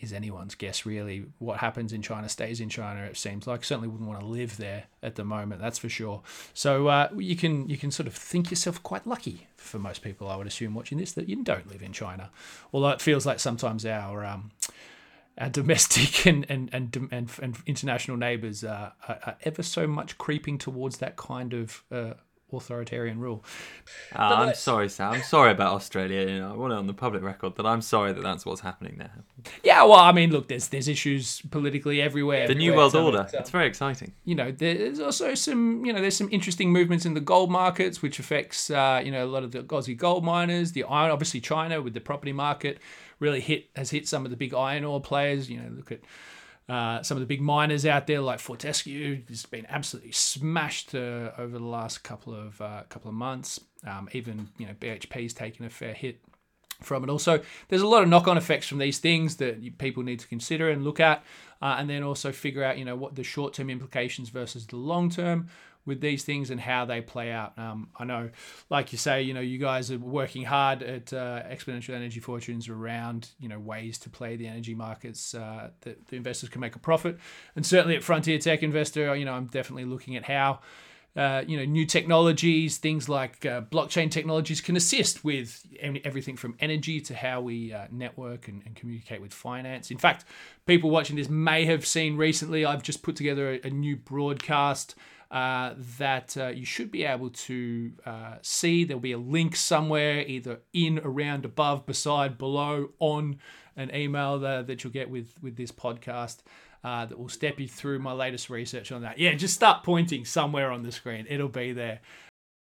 is 0.00 0.12
anyone's 0.12 0.54
guess, 0.54 0.84
really. 0.84 1.26
What 1.38 1.58
happens 1.58 1.92
in 1.92 2.02
China 2.02 2.28
stays 2.28 2.60
in 2.60 2.68
China. 2.68 3.02
It 3.04 3.16
seems 3.16 3.46
like 3.46 3.64
certainly 3.64 3.88
wouldn't 3.88 4.08
want 4.08 4.20
to 4.20 4.26
live 4.26 4.56
there 4.56 4.84
at 5.02 5.14
the 5.14 5.24
moment. 5.24 5.60
That's 5.60 5.78
for 5.78 5.88
sure. 5.88 6.22
So 6.52 6.88
uh, 6.88 7.08
you 7.16 7.36
can 7.36 7.68
you 7.68 7.76
can 7.76 7.90
sort 7.90 8.06
of 8.06 8.14
think 8.14 8.50
yourself 8.50 8.82
quite 8.82 9.06
lucky 9.06 9.46
for 9.56 9.78
most 9.78 10.02
people. 10.02 10.28
I 10.28 10.36
would 10.36 10.46
assume 10.46 10.74
watching 10.74 10.98
this 10.98 11.12
that 11.12 11.28
you 11.28 11.42
don't 11.42 11.68
live 11.70 11.82
in 11.82 11.92
China, 11.92 12.30
although 12.72 12.90
it 12.90 13.00
feels 13.00 13.24
like 13.24 13.40
sometimes 13.40 13.86
our 13.86 14.24
um, 14.24 14.50
our 15.38 15.48
domestic 15.48 16.26
and 16.26 16.44
and 16.48 16.70
and 16.72 17.08
and, 17.10 17.30
and 17.40 17.56
international 17.66 18.16
neighbours 18.16 18.64
are, 18.64 18.92
are, 19.08 19.36
ever 19.42 19.62
so 19.62 19.86
much 19.86 20.18
creeping 20.18 20.58
towards 20.58 20.98
that 20.98 21.16
kind 21.16 21.54
of 21.54 21.82
uh, 21.90 22.14
authoritarian 22.58 23.18
rule. 23.18 23.44
Uh, 24.14 24.22
I'm 24.22 24.54
sorry, 24.54 24.88
Sam. 24.88 25.12
I'm 25.12 25.22
sorry 25.22 25.50
about 25.52 25.74
Australia. 25.74 26.20
You 26.30 26.38
know, 26.40 26.52
I 26.52 26.56
want 26.56 26.72
it 26.72 26.76
on 26.76 26.86
the 26.86 26.94
public 26.94 27.22
record 27.22 27.56
that 27.56 27.66
I'm 27.66 27.80
sorry 27.82 28.12
that 28.12 28.22
that's 28.22 28.44
what's 28.46 28.60
happening 28.62 28.96
there. 28.98 29.12
Yeah, 29.62 29.82
well, 29.84 29.94
I 30.00 30.12
mean, 30.12 30.30
look, 30.30 30.48
there's 30.48 30.68
there's 30.68 30.88
issues 30.88 31.40
politically 31.50 32.00
everywhere. 32.00 32.46
The 32.48 32.54
New. 32.54 32.74
World 32.74 32.92
So, 32.92 33.04
Order. 33.04 33.22
it's, 33.22 33.34
um, 33.34 33.40
It's 33.40 33.50
very 33.50 33.66
exciting. 33.66 34.12
you 34.24 34.34
know, 34.34 34.50
there's 34.50 34.98
also 35.00 35.34
some, 35.34 35.84
you 35.84 35.92
know, 35.92 36.00
there's 36.00 36.16
some 36.16 36.28
interesting 36.32 36.72
movements 36.72 37.04
in 37.06 37.14
the 37.14 37.20
gold 37.20 37.50
markets, 37.50 38.02
which 38.02 38.18
affects, 38.18 38.70
uh, 38.70 39.00
you 39.04 39.10
know, 39.12 39.24
a 39.24 39.30
lot 39.30 39.42
of 39.44 39.52
the 39.52 39.62
Aussie 39.64 39.96
gold 39.96 40.24
miners. 40.24 40.72
The 40.72 40.84
iron, 40.84 41.10
obviously, 41.12 41.40
China 41.40 41.80
with 41.82 41.94
the 41.94 42.00
property 42.00 42.32
market 42.32 42.78
really 43.20 43.40
hit 43.40 43.68
has 43.76 43.90
hit 43.90 44.08
some 44.08 44.24
of 44.24 44.30
the 44.30 44.36
big 44.36 44.52
iron 44.54 44.84
ore 44.84 45.00
players. 45.00 45.48
You 45.48 45.58
know, 45.60 45.68
look 45.76 45.92
at 45.92 46.00
uh, 46.68 47.02
some 47.02 47.16
of 47.16 47.20
the 47.20 47.26
big 47.26 47.42
miners 47.42 47.84
out 47.84 48.06
there 48.06 48.20
like 48.20 48.38
Fortescue 48.38 49.22
has 49.28 49.44
been 49.44 49.66
absolutely 49.68 50.12
smashed 50.12 50.94
uh, 50.94 51.30
over 51.36 51.58
the 51.58 51.64
last 51.64 52.02
couple 52.02 52.34
of 52.34 52.60
uh, 52.60 52.82
couple 52.88 53.08
of 53.08 53.14
months. 53.14 53.60
Um, 53.86 54.08
even 54.12 54.48
you 54.56 54.66
know 54.66 54.72
BHP's 54.72 55.34
taken 55.34 55.66
a 55.66 55.70
fair 55.70 55.92
hit 55.92 56.20
from 56.80 57.04
it. 57.04 57.10
Also, 57.10 57.40
there's 57.68 57.82
a 57.82 57.86
lot 57.86 58.02
of 58.02 58.08
knock-on 58.08 58.36
effects 58.38 58.66
from 58.66 58.78
these 58.78 58.98
things 58.98 59.36
that 59.36 59.78
people 59.78 60.02
need 60.02 60.20
to 60.20 60.26
consider 60.26 60.70
and 60.70 60.84
look 60.84 61.00
at, 61.00 61.22
uh, 61.60 61.76
and 61.78 61.88
then 61.88 62.02
also 62.02 62.32
figure 62.32 62.64
out 62.64 62.78
you 62.78 62.84
know 62.84 62.96
what 62.96 63.14
the 63.14 63.24
short-term 63.24 63.68
implications 63.68 64.30
versus 64.30 64.66
the 64.66 64.76
long-term 64.76 65.48
with 65.86 66.00
these 66.00 66.24
things 66.24 66.50
and 66.50 66.60
how 66.60 66.84
they 66.84 67.00
play 67.00 67.30
out. 67.30 67.58
Um, 67.58 67.88
I 67.96 68.04
know, 68.04 68.30
like 68.70 68.92
you 68.92 68.98
say, 68.98 69.22
you 69.22 69.34
know, 69.34 69.40
you 69.40 69.58
guys 69.58 69.90
are 69.90 69.98
working 69.98 70.44
hard 70.44 70.82
at 70.82 71.12
uh, 71.12 71.42
Exponential 71.42 71.94
Energy 71.94 72.20
Fortunes 72.20 72.68
around, 72.68 73.30
you 73.38 73.48
know, 73.48 73.58
ways 73.58 73.98
to 73.98 74.10
play 74.10 74.36
the 74.36 74.46
energy 74.46 74.74
markets 74.74 75.34
uh, 75.34 75.70
that 75.82 76.06
the 76.06 76.16
investors 76.16 76.48
can 76.48 76.60
make 76.60 76.74
a 76.74 76.78
profit. 76.78 77.18
And 77.54 77.66
certainly 77.66 77.96
at 77.96 78.02
Frontier 78.02 78.38
Tech 78.38 78.62
Investor, 78.62 79.14
you 79.14 79.24
know, 79.24 79.34
I'm 79.34 79.46
definitely 79.46 79.84
looking 79.84 80.16
at 80.16 80.24
how, 80.24 80.60
uh, 81.16 81.44
you 81.46 81.56
know, 81.56 81.64
new 81.64 81.86
technologies, 81.86 82.78
things 82.78 83.08
like 83.08 83.46
uh, 83.46 83.60
blockchain 83.60 84.10
technologies 84.10 84.60
can 84.60 84.76
assist 84.76 85.24
with 85.24 85.64
everything 86.04 86.36
from 86.36 86.56
energy 86.58 87.00
to 87.00 87.14
how 87.14 87.40
we 87.40 87.72
uh, 87.72 87.86
network 87.92 88.48
and, 88.48 88.62
and 88.66 88.74
communicate 88.74 89.20
with 89.20 89.32
finance. 89.32 89.90
In 89.92 89.98
fact, 89.98 90.24
people 90.66 90.90
watching 90.90 91.14
this 91.14 91.28
may 91.28 91.66
have 91.66 91.86
seen 91.86 92.16
recently, 92.16 92.64
I've 92.64 92.82
just 92.82 93.02
put 93.02 93.14
together 93.14 93.52
a, 93.52 93.68
a 93.68 93.70
new 93.70 93.96
broadcast 93.96 94.96
uh, 95.30 95.74
that 95.98 96.36
uh, 96.36 96.48
you 96.48 96.64
should 96.64 96.90
be 96.90 97.04
able 97.04 97.30
to 97.30 97.92
see. 98.42 98.84
There'll 98.84 99.00
be 99.00 99.12
a 99.12 99.18
link 99.18 99.54
somewhere, 99.54 100.20
either 100.26 100.60
in, 100.72 100.98
around, 100.98 101.44
above, 101.44 101.86
beside, 101.86 102.38
below, 102.38 102.90
on 102.98 103.38
an 103.76 103.94
email 103.94 104.38
that, 104.40 104.66
that 104.66 104.82
you'll 104.82 104.92
get 104.92 105.10
with, 105.10 105.34
with 105.42 105.56
this 105.56 105.72
podcast. 105.72 106.38
Uh, 106.84 107.06
that 107.06 107.18
will 107.18 107.30
step 107.30 107.58
you 107.58 107.66
through 107.66 107.98
my 107.98 108.12
latest 108.12 108.50
research 108.50 108.92
on 108.92 109.00
that. 109.00 109.18
Yeah, 109.18 109.32
just 109.32 109.54
start 109.54 109.84
pointing 109.84 110.26
somewhere 110.26 110.70
on 110.70 110.82
the 110.82 110.92
screen. 110.92 111.26
It'll 111.30 111.48
be 111.48 111.72
there. 111.72 112.00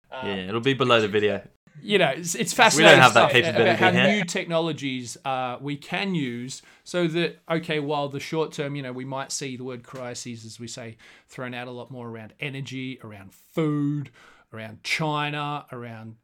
yeah, 0.09 0.47
it'll 0.47 0.61
be 0.61 0.73
below 0.73 1.01
the 1.01 1.09
video. 1.09 1.41
You 1.81 1.97
know, 1.97 2.13
it's, 2.15 2.33
it's 2.35 2.53
fascinating 2.53 3.01
have 3.01 3.13
that 3.13 3.31
stuff 3.31 3.55
about 3.55 3.77
how 3.77 3.91
here. 3.91 4.07
new 4.07 4.23
technologies 4.23 5.17
uh, 5.25 5.57
we 5.59 5.75
can 5.75 6.15
use 6.15 6.61
so 6.85 7.07
that, 7.07 7.39
okay, 7.51 7.81
while 7.81 8.07
the 8.07 8.21
short 8.21 8.53
term, 8.53 8.77
you 8.77 8.81
know, 8.81 8.93
we 8.93 9.03
might 9.03 9.33
see 9.33 9.57
the 9.57 9.65
word 9.65 9.83
crises, 9.83 10.45
as 10.45 10.59
we 10.59 10.67
say, 10.67 10.95
thrown 11.27 11.53
out 11.53 11.67
a 11.67 11.71
lot 11.71 11.91
more 11.91 12.07
around 12.07 12.33
energy, 12.39 12.97
around 13.03 13.33
food, 13.33 14.11
around 14.53 14.83
China, 14.83 15.65
around 15.73 16.15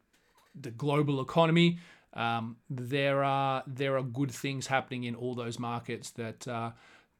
the 0.58 0.70
global 0.70 1.20
economy. 1.20 1.78
Um, 2.14 2.56
there 2.70 3.24
are 3.24 3.62
there 3.66 3.96
are 3.96 4.02
good 4.02 4.30
things 4.30 4.66
happening 4.66 5.04
in 5.04 5.14
all 5.14 5.34
those 5.34 5.58
markets 5.58 6.10
that 6.12 6.48
uh, 6.48 6.70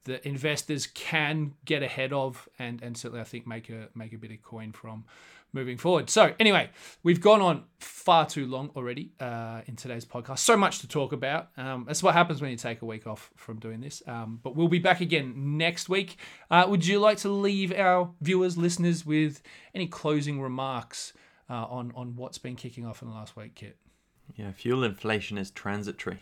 the 0.05 0.27
investors 0.27 0.87
can 0.87 1.55
get 1.65 1.83
ahead 1.83 2.13
of, 2.13 2.49
and 2.59 2.83
and 2.83 2.97
certainly 2.97 3.21
I 3.21 3.25
think 3.25 3.47
make 3.47 3.71
a 3.71 3.89
make 3.95 4.13
a 4.13 4.19
bit 4.19 4.31
of 4.31 4.43
coin 4.43 4.73
from 4.73 5.05
moving 5.53 5.77
forward. 5.77 6.09
So 6.09 6.35
anyway, 6.41 6.71
we've 7.03 7.21
gone 7.21 7.41
on 7.41 7.65
far 7.79 8.27
too 8.27 8.47
long 8.47 8.71
already 8.75 9.13
uh, 9.21 9.61
in 9.67 9.77
today's 9.77 10.05
podcast. 10.05 10.39
So 10.39 10.57
much 10.57 10.79
to 10.81 10.89
talk 10.89 11.13
about. 11.13 11.49
Um, 11.57 11.85
that's 11.87 12.03
what 12.03 12.15
happens 12.15 12.41
when 12.41 12.51
you 12.51 12.57
take 12.57 12.83
a 12.83 12.87
week 12.87 13.07
off 13.07 13.31
from 13.37 13.59
doing 13.59 13.81
this. 13.81 14.03
Um, 14.07 14.41
but 14.43 14.57
we'll 14.57 14.69
be 14.69 14.79
back 14.79 15.01
again 15.01 15.59
next 15.59 15.89
week. 15.89 16.17
Uh, 16.51 16.65
would 16.69 16.87
you 16.87 16.99
like 16.99 17.19
to 17.19 17.29
leave 17.29 17.73
our 17.73 18.11
viewers, 18.21 18.57
listeners, 18.57 19.05
with 19.05 19.43
any 19.75 19.87
closing 19.87 20.41
remarks 20.41 21.13
uh, 21.51 21.67
on 21.67 21.93
on 21.95 22.17
what's 22.17 22.39
been 22.39 22.57
kicking 22.57 22.87
off 22.87 23.03
in 23.03 23.09
the 23.09 23.15
last 23.15 23.37
week, 23.37 23.55
Kit? 23.55 23.77
Yeah, 24.35 24.53
fuel 24.53 24.85
inflation 24.85 25.37
is 25.37 25.51
transitory. 25.51 26.21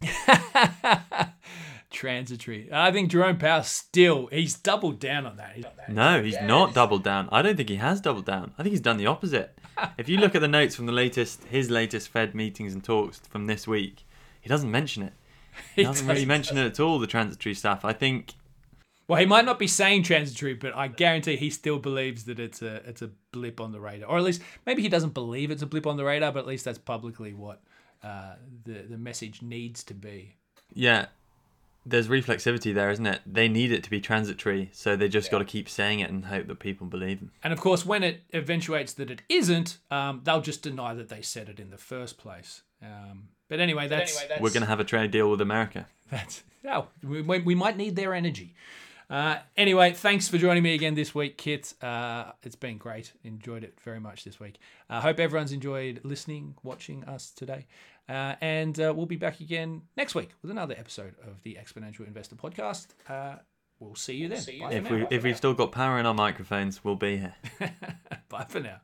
Transitory. 1.98 2.68
I 2.72 2.92
think 2.92 3.10
Jerome 3.10 3.38
Powell 3.38 3.64
still 3.64 4.28
he's 4.28 4.54
doubled 4.54 5.00
down 5.00 5.26
on 5.26 5.36
that. 5.38 5.56
He's- 5.56 5.66
that. 5.76 5.88
No, 5.92 6.22
he's 6.22 6.40
not 6.40 6.72
doubled 6.72 7.02
down. 7.02 7.28
I 7.32 7.42
don't 7.42 7.56
think 7.56 7.68
he 7.68 7.74
has 7.76 8.00
doubled 8.00 8.24
down. 8.24 8.52
I 8.56 8.62
think 8.62 8.70
he's 8.70 8.80
done 8.80 8.98
the 8.98 9.06
opposite. 9.08 9.58
if 9.98 10.08
you 10.08 10.16
look 10.18 10.36
at 10.36 10.40
the 10.40 10.46
notes 10.46 10.76
from 10.76 10.86
the 10.86 10.92
latest, 10.92 11.42
his 11.44 11.70
latest 11.70 12.08
Fed 12.08 12.36
meetings 12.36 12.72
and 12.72 12.84
talks 12.84 13.18
from 13.18 13.46
this 13.48 13.66
week, 13.66 14.06
he 14.40 14.48
doesn't 14.48 14.70
mention 14.70 15.02
it. 15.02 15.12
He 15.74 15.82
doesn't 15.82 16.06
really 16.06 16.18
doesn't. 16.20 16.28
mention 16.28 16.56
it 16.58 16.66
at 16.66 16.78
all. 16.78 17.00
The 17.00 17.08
transitory 17.08 17.54
stuff. 17.56 17.84
I 17.84 17.92
think 17.92 18.34
Well, 19.08 19.18
he 19.18 19.26
might 19.26 19.44
not 19.44 19.58
be 19.58 19.66
saying 19.66 20.04
transitory, 20.04 20.54
but 20.54 20.76
I 20.76 20.86
guarantee 20.86 21.34
he 21.36 21.50
still 21.50 21.80
believes 21.80 22.26
that 22.26 22.38
it's 22.38 22.62
a 22.62 22.76
it's 22.88 23.02
a 23.02 23.10
blip 23.32 23.60
on 23.60 23.72
the 23.72 23.80
radar, 23.80 24.08
or 24.08 24.18
at 24.18 24.22
least 24.24 24.40
maybe 24.66 24.82
he 24.82 24.88
doesn't 24.88 25.14
believe 25.14 25.50
it's 25.50 25.62
a 25.62 25.66
blip 25.66 25.84
on 25.88 25.96
the 25.96 26.04
radar, 26.04 26.30
but 26.30 26.38
at 26.40 26.46
least 26.46 26.64
that's 26.64 26.78
publicly 26.78 27.32
what 27.34 27.60
uh, 28.04 28.34
the 28.64 28.84
the 28.88 28.98
message 28.98 29.42
needs 29.42 29.82
to 29.82 29.94
be. 29.94 30.36
yeah, 30.72 31.06
there's 31.88 32.08
reflexivity 32.08 32.74
there, 32.74 32.90
isn't 32.90 33.06
it? 33.06 33.20
They 33.26 33.48
need 33.48 33.72
it 33.72 33.82
to 33.84 33.90
be 33.90 34.00
transitory, 34.00 34.70
so 34.72 34.96
they 34.96 35.08
just 35.08 35.30
got 35.30 35.38
to 35.38 35.44
keep 35.44 35.68
saying 35.68 36.00
it 36.00 36.10
and 36.10 36.26
hope 36.26 36.46
that 36.46 36.58
people 36.58 36.86
believe 36.86 37.20
them. 37.20 37.32
And 37.42 37.52
of 37.52 37.60
course, 37.60 37.86
when 37.86 38.02
it 38.02 38.22
eventuates 38.32 38.92
that 38.94 39.10
it 39.10 39.22
isn't, 39.28 39.78
um, 39.90 40.20
they'll 40.24 40.40
just 40.40 40.62
deny 40.62 40.94
that 40.94 41.08
they 41.08 41.22
said 41.22 41.48
it 41.48 41.58
in 41.58 41.70
the 41.70 41.78
first 41.78 42.18
place. 42.18 42.62
Um, 42.82 43.28
but 43.48 43.60
anyway, 43.60 43.88
that's 43.88 44.22
We're 44.40 44.50
going 44.50 44.62
to 44.62 44.68
have 44.68 44.80
a 44.80 44.84
trade 44.84 45.10
deal 45.10 45.30
with 45.30 45.40
America. 45.40 45.86
That's 46.10 46.42
oh, 46.66 46.86
we, 47.02 47.20
we 47.20 47.40
we 47.40 47.54
might 47.54 47.76
need 47.76 47.94
their 47.96 48.14
energy. 48.14 48.54
Uh, 49.10 49.38
anyway, 49.56 49.92
thanks 49.92 50.28
for 50.28 50.36
joining 50.36 50.62
me 50.62 50.74
again 50.74 50.94
this 50.94 51.14
week, 51.14 51.38
Kit. 51.38 51.72
Uh, 51.82 52.32
it's 52.42 52.56
been 52.56 52.76
great. 52.76 53.12
Enjoyed 53.24 53.64
it 53.64 53.74
very 53.82 54.00
much 54.00 54.24
this 54.24 54.38
week. 54.38 54.56
I 54.90 55.00
hope 55.00 55.18
everyone's 55.18 55.52
enjoyed 55.52 56.00
listening, 56.04 56.54
watching 56.62 57.04
us 57.04 57.30
today. 57.30 57.66
Uh, 58.08 58.34
and 58.40 58.78
uh, 58.80 58.92
we'll 58.96 59.06
be 59.06 59.16
back 59.16 59.40
again 59.40 59.82
next 59.96 60.14
week 60.14 60.30
with 60.42 60.50
another 60.50 60.74
episode 60.78 61.14
of 61.26 61.42
the 61.42 61.58
Exponential 61.60 62.06
Investor 62.06 62.36
Podcast. 62.36 62.88
Uh, 63.08 63.36
we'll 63.80 63.94
see 63.94 64.14
you 64.14 64.28
then. 64.28 64.42
Bye, 64.60 64.72
If 64.72 64.90
we 64.90 65.06
if 65.10 65.22
we've 65.24 65.36
still 65.36 65.54
got 65.54 65.72
power 65.72 65.98
in 65.98 66.06
our 66.06 66.14
microphones, 66.14 66.82
we'll 66.82 66.96
be 66.96 67.18
here. 67.18 67.34
Bye 68.28 68.46
for 68.48 68.60
now. 68.60 68.80